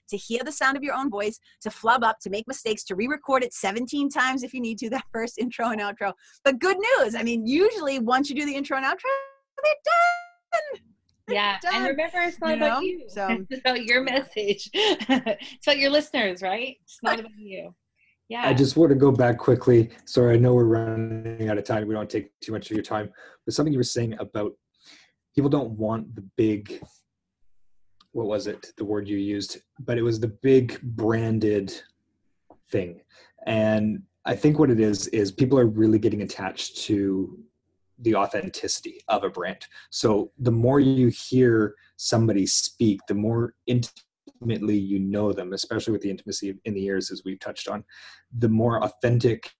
[0.09, 2.95] to hear the sound of your own voice, to flub up, to make mistakes, to
[2.95, 6.13] re record it 17 times if you need to, that first intro and outro.
[6.43, 7.15] But good news.
[7.15, 9.09] I mean, usually once you do the intro and outro,
[9.63, 10.81] they're done.
[11.27, 11.73] Yeah, Done.
[11.73, 12.79] and remember, it's not You about know?
[12.81, 13.05] you.
[13.07, 14.69] So- it's about your message.
[14.73, 16.75] it's about your listeners, right?
[16.83, 17.73] It's not about you.
[18.29, 18.47] Yeah.
[18.47, 19.89] I just want to go back quickly.
[20.05, 21.87] Sorry, I know we're running out of time.
[21.87, 23.09] We don't take too much of your time.
[23.45, 24.51] But something you were saying about
[25.35, 26.79] people don't want the big,
[28.15, 29.57] what was it, the word you used?
[29.77, 31.73] But it was the big branded
[32.71, 33.01] thing.
[33.45, 37.37] And I think what it is, is people are really getting attached to
[37.99, 39.65] the authenticity of a brand.
[39.89, 46.01] So the more you hear somebody speak, the more intimately you know them, especially with
[46.01, 47.83] the intimacy in the ears, as we've touched on,
[48.37, 49.51] the more authentic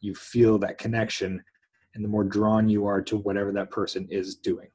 [0.00, 1.42] you feel that connection
[1.94, 4.68] and the more drawn you are to whatever that person is doing.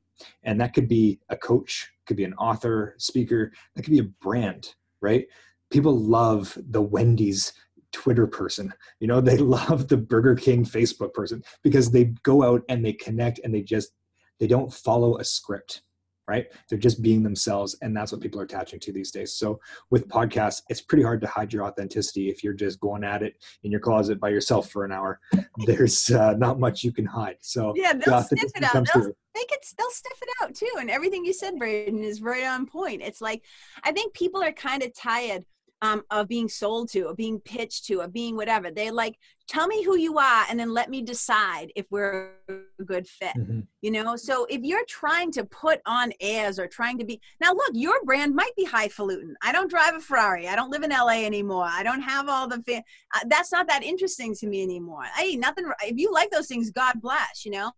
[0.44, 4.12] And that could be a coach, could be an author, speaker, that could be a
[4.22, 5.28] brand, right?
[5.70, 7.54] People love the Wendy's
[7.94, 8.74] Twitter person.
[9.00, 12.92] You know, they love the Burger King Facebook person because they go out and they
[12.92, 13.94] connect and they just
[14.42, 15.84] they don't follow a script,
[16.32, 16.48] right?
[16.70, 19.34] They're just being themselves and that's what people are attaching to these days.
[19.34, 19.60] So
[19.90, 23.36] with podcasts, it's pretty hard to hide your authenticity if you're just going at it
[23.64, 25.20] in your closet by yourself for an hour.
[25.66, 27.36] There's uh, not much you can hide.
[27.42, 28.88] So Yeah, they'll sniff it out.
[28.94, 30.72] They'll, they could they'll sniff it out too.
[30.80, 33.02] And everything you said, Braden, is right on point.
[33.02, 33.44] It's like
[33.84, 35.44] I think people are kind of tired
[35.82, 38.70] um, of being sold to, of being pitched to, of being whatever.
[38.72, 39.18] They like
[39.48, 43.34] tell me who you are, and then let me decide if we're a good fit.
[43.36, 43.68] Mhm.
[43.82, 47.54] You know, so if you're trying to put on airs or trying to be now,
[47.54, 49.36] look, your brand might be highfalutin.
[49.44, 50.48] I don't drive a Ferrari.
[50.48, 51.66] I don't live in LA anymore.
[51.68, 52.62] I don't have all the.
[52.64, 52.84] Fa-
[53.16, 55.04] uh, that's not that interesting to me anymore.
[55.16, 55.66] Hey, nothing.
[55.82, 57.44] If you like those things, God bless.
[57.44, 57.72] You know,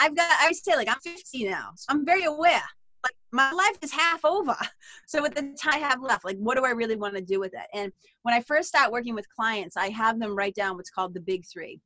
[0.00, 0.30] I've got.
[0.40, 2.62] I say like I'm 50 now, so I'm very aware.
[3.04, 4.56] Like my life is half over.
[5.06, 7.38] So with the time I have left, like what do I really want to do
[7.38, 7.66] with it?
[7.74, 7.92] And
[8.22, 11.20] when I first start working with clients, I have them write down what's called the
[11.20, 11.78] big three.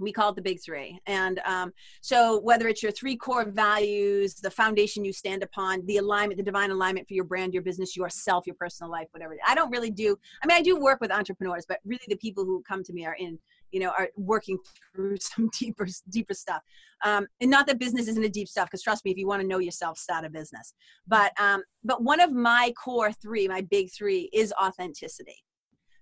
[0.00, 1.00] We call it the big three.
[1.06, 5.98] And um, so whether it's your three core values, the foundation you stand upon, the
[5.98, 9.36] alignment, the divine alignment for your brand, your business, yourself, your personal life, whatever.
[9.46, 10.16] I don't really do.
[10.42, 13.04] I mean, I do work with entrepreneurs, but really the people who come to me
[13.06, 13.38] are in,
[13.74, 14.56] you know, are working
[14.94, 16.62] through some deeper, deeper stuff.
[17.04, 19.42] Um, and not that business isn't a deep stuff, because trust me, if you want
[19.42, 20.72] to know yourself, start a business.
[21.06, 25.36] But um, but one of my core three, my big three, is authenticity.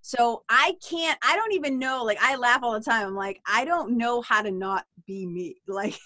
[0.03, 3.07] So I can't, I don't even know, like I laugh all the time.
[3.07, 5.57] I'm like, I don't know how to not be me.
[5.69, 5.99] Like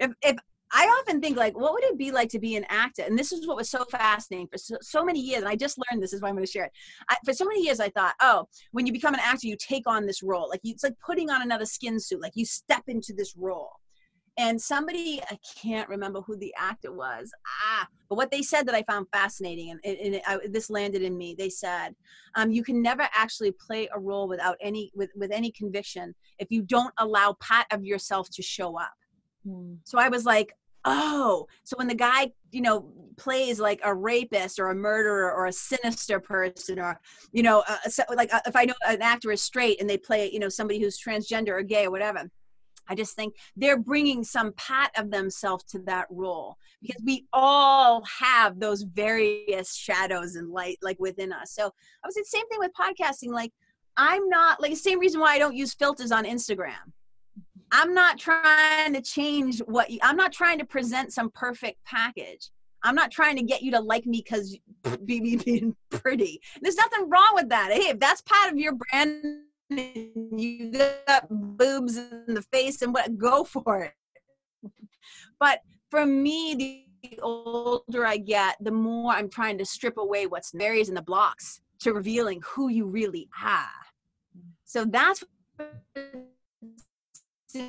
[0.00, 0.36] if, if
[0.74, 3.02] I often think like, what would it be like to be an actor?
[3.02, 5.42] And this is what was so fascinating for so, so many years.
[5.42, 6.72] And I just learned this is why I'm going to share it.
[7.10, 9.86] I, for so many years, I thought, oh, when you become an actor, you take
[9.86, 10.48] on this role.
[10.48, 12.22] Like you, it's like putting on another skin suit.
[12.22, 13.72] Like you step into this role.
[14.38, 17.30] And somebody, I can't remember who the actor was.
[17.46, 21.02] Ah, but what they said that I found fascinating, and, and, it, I, this landed
[21.02, 21.34] in me.
[21.38, 21.94] They said,
[22.34, 26.50] um, you can never actually play a role without any with, with any conviction if
[26.50, 28.94] you don't allow part of yourself to show up.
[29.84, 30.54] So I was like,
[30.84, 35.46] oh, so when the guy, you know, plays like a rapist or a murderer or
[35.46, 36.98] a sinister person or,
[37.32, 39.98] you know, uh, so, like uh, if I know an actor is straight and they
[39.98, 42.30] play, you know, somebody who's transgender or gay or whatever.
[42.88, 48.02] I just think they're bringing some part of themselves to that role because we all
[48.18, 51.52] have those various shadows and light like within us.
[51.52, 53.32] So I was the same thing with podcasting.
[53.32, 53.52] Like
[53.96, 56.92] I'm not like the same reason why I don't use filters on Instagram.
[57.72, 62.50] I'm not trying to change what you, I'm not trying to present some perfect package.
[62.84, 64.56] I'm not trying to get you to like me because
[65.04, 66.40] be being pretty.
[66.60, 67.72] There's nothing wrong with that.
[67.72, 69.24] Hey, if that's part of your brand,
[69.70, 74.70] and you got boobs in the face and what, go for it.
[75.40, 75.60] But
[75.90, 80.88] for me, the older I get, the more I'm trying to strip away what's varies
[80.88, 83.66] in the blocks to revealing who you really are.
[84.64, 85.24] So that's
[87.52, 87.60] se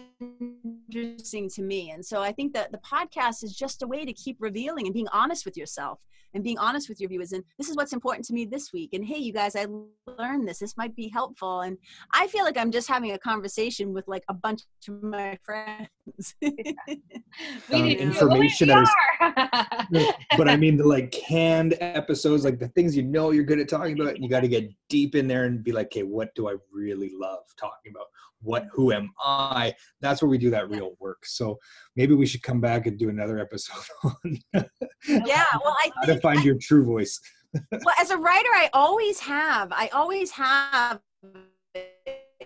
[0.92, 1.92] interesting to me.
[1.92, 4.94] And so I think that the podcast is just a way to keep revealing and
[4.94, 6.00] being honest with yourself
[6.34, 7.32] and being honest with your viewers.
[7.32, 8.92] And this is what's important to me this week.
[8.94, 9.68] And hey, you guys, I
[10.18, 10.60] learned this.
[10.60, 11.62] This might be helpful.
[11.62, 11.78] And
[12.14, 15.90] I feel like I'm just having a conversation with like a bunch of my friends.
[17.72, 18.86] We Um, information we
[19.20, 23.60] I but I mean the like canned episodes, like the things you know you're good
[23.60, 26.36] at talking about, you got to get deep in there and be like, okay, what
[26.36, 28.06] do I really love talking about?
[28.44, 29.74] What, who am I?
[30.02, 31.26] That's where we do that real work.
[31.26, 31.60] So
[31.96, 34.40] maybe we should come back and do another episode on
[35.08, 35.46] yeah.
[35.64, 37.20] Well, I how to think find your true voice.
[37.72, 39.72] well, as a writer, I always have.
[39.72, 41.00] I always have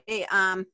[0.09, 0.65] a, um,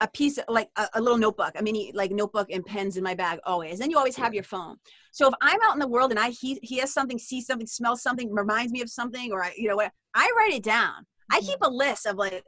[0.00, 3.14] a piece like a, a, little notebook, a mini like notebook and pens in my
[3.14, 3.80] bag always.
[3.80, 4.76] And you always have your phone.
[5.12, 7.66] So if I'm out in the world and I he he has something, see something,
[7.66, 11.06] smell something, reminds me of something, or I you know what, I write it down.
[11.30, 12.42] I keep a list of like,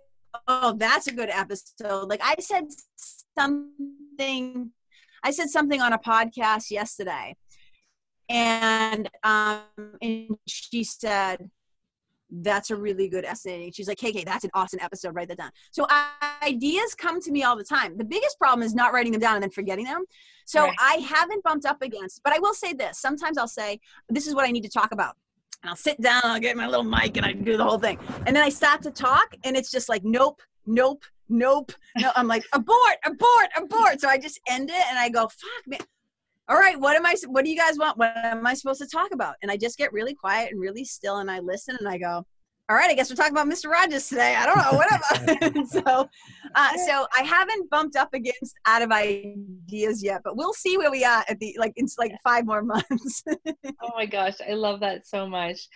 [0.48, 2.08] oh, that's a good episode.
[2.08, 2.64] Like I said
[3.36, 3.72] something,
[5.22, 7.36] I said something on a podcast yesterday,
[8.28, 9.62] and um,
[10.00, 11.50] and she said
[12.30, 13.70] that's a really good essay.
[13.72, 15.14] She's like, KK, that's an awesome episode.
[15.14, 15.50] Write that down.
[15.72, 15.86] So
[16.42, 17.96] ideas come to me all the time.
[17.96, 20.04] The biggest problem is not writing them down and then forgetting them.
[20.46, 20.76] So right.
[20.80, 22.98] I haven't bumped up against, but I will say this.
[22.98, 25.16] Sometimes I'll say, this is what I need to talk about.
[25.62, 27.98] And I'll sit down, I'll get my little mic and I do the whole thing.
[28.26, 31.72] And then I start to talk and it's just like, nope, nope, nope.
[31.98, 34.00] No, I'm like, abort, abort, abort.
[34.00, 35.80] So I just end it and I go, fuck man.
[36.48, 37.96] All right, what am I what do you guys want?
[37.96, 39.36] What am I supposed to talk about?
[39.40, 42.26] And I just get really quiet and really still and I listen and I go,
[42.70, 43.68] all right, I guess we're talking about Mr.
[43.68, 44.36] Rogers today.
[44.36, 45.66] I don't know, whatever.
[45.66, 46.08] so,
[46.54, 50.90] uh, so I haven't bumped up against out of ideas yet, but we'll see where
[50.90, 53.24] we are at the like it's like five more months.
[53.82, 55.66] oh my gosh, I love that so much,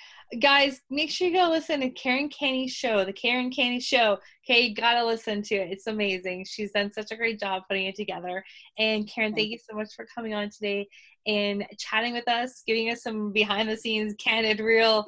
[0.41, 0.83] guys.
[0.89, 4.19] Make sure you go listen to Karen Kenney show, the Karen Kenney show.
[4.49, 5.73] Okay, you gotta listen to it.
[5.73, 6.47] It's amazing.
[6.49, 8.45] She's done such a great job putting it together.
[8.79, 10.87] And Karen, thank you so much for coming on today
[11.27, 15.07] and chatting with us, giving us some behind the scenes, candid, real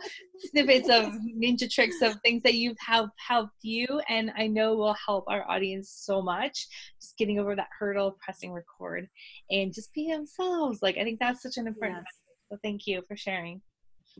[0.51, 1.12] snippets of
[1.43, 5.49] ninja tricks of things that you've have helped you and I know will help our
[5.51, 6.67] audience so much.
[7.01, 9.09] Just getting over that hurdle, pressing record,
[9.51, 10.81] and just be themselves.
[10.83, 12.14] Like I think that's such an important yes.
[12.51, 13.61] So thank you for sharing.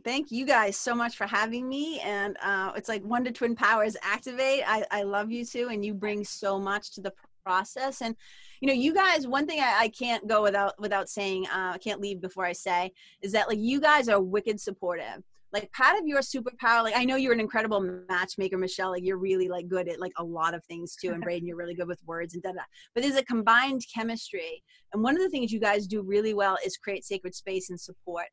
[0.03, 1.99] Thank you guys so much for having me.
[2.01, 4.63] And uh, it's like Wonder Twin Powers activate.
[4.67, 8.01] I, I love you too, and you bring so much to the process.
[8.01, 8.15] And
[8.61, 11.77] you know, you guys, one thing I, I can't go without without saying, uh, I
[11.77, 12.91] can't leave before I say,
[13.21, 15.23] is that like you guys are wicked supportive.
[15.53, 17.79] Like part of your superpower, like I know you're an incredible
[18.09, 18.91] matchmaker, Michelle.
[18.91, 21.57] Like you're really like good at like a lot of things too, and Braden, you're
[21.57, 22.61] really good with words and da da.
[22.93, 26.57] But there's a combined chemistry, and one of the things you guys do really well
[26.65, 28.27] is create sacred space and support.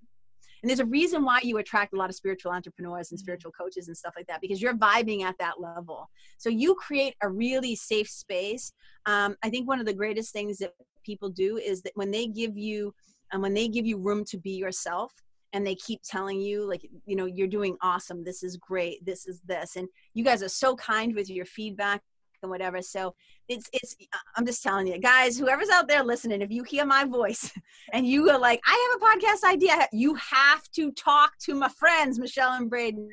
[0.64, 3.88] And there's a reason why you attract a lot of spiritual entrepreneurs and spiritual coaches
[3.88, 6.08] and stuff like that because you're vibing at that level.
[6.38, 8.72] So you create a really safe space.
[9.04, 10.72] Um, I think one of the greatest things that
[11.04, 12.94] people do is that when they give you,
[13.30, 15.12] and um, when they give you room to be yourself,
[15.52, 19.24] and they keep telling you like you know you're doing awesome this is great this
[19.24, 22.02] is this and you guys are so kind with your feedback
[22.44, 22.80] and whatever.
[22.80, 23.14] So
[23.48, 23.96] it's it's
[24.36, 27.50] I'm just telling you, guys, whoever's out there listening, if you hear my voice
[27.92, 31.68] and you are like, I have a podcast idea, you have to talk to my
[31.68, 33.08] friends, Michelle and Braden,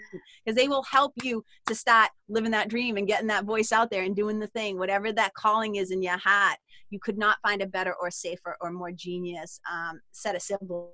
[0.45, 3.89] because they will help you to start living that dream and getting that voice out
[3.89, 6.57] there and doing the thing, whatever that calling is in your heart.
[6.89, 10.91] You could not find a better or safer or more genius um, set of siblings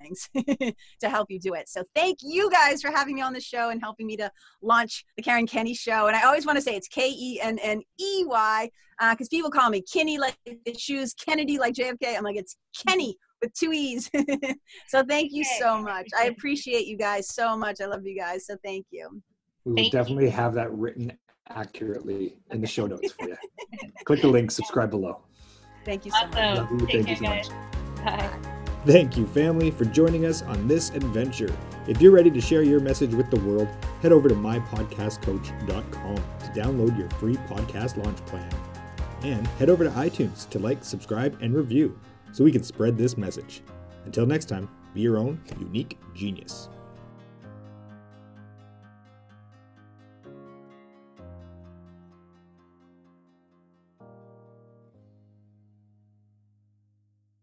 [0.00, 0.28] things
[1.00, 1.68] to help you do it.
[1.68, 4.30] So thank you guys for having me on the show and helping me to
[4.62, 6.06] launch the Karen Kenney show.
[6.06, 8.70] And I always want to say it's K E N N E Y
[9.10, 12.16] because uh, people call me Kenny like the shoes, Kennedy like JFK.
[12.16, 12.56] I'm like, it's
[12.86, 14.10] Kenney with two E's.
[14.88, 16.08] so thank you so much.
[16.18, 17.80] I appreciate you guys so much.
[17.80, 18.46] I love you guys.
[18.46, 19.22] So thank you.
[19.64, 20.30] We will thank definitely you.
[20.30, 21.16] have that written
[21.48, 23.36] accurately in the show notes for you.
[24.04, 25.22] Click the link, subscribe below.
[25.84, 26.78] Thank you so awesome.
[26.78, 26.92] much.
[26.92, 27.48] Thank you so much.
[28.04, 28.48] Bye.
[28.84, 31.54] Thank you, family, for joining us on this adventure.
[31.86, 33.68] If you're ready to share your message with the world,
[34.00, 38.50] head over to mypodcastcoach.com to download your free podcast launch plan.
[39.22, 41.96] And head over to iTunes to like, subscribe, and review
[42.32, 43.62] so we can spread this message.
[44.04, 46.68] Until next time, be your own unique genius.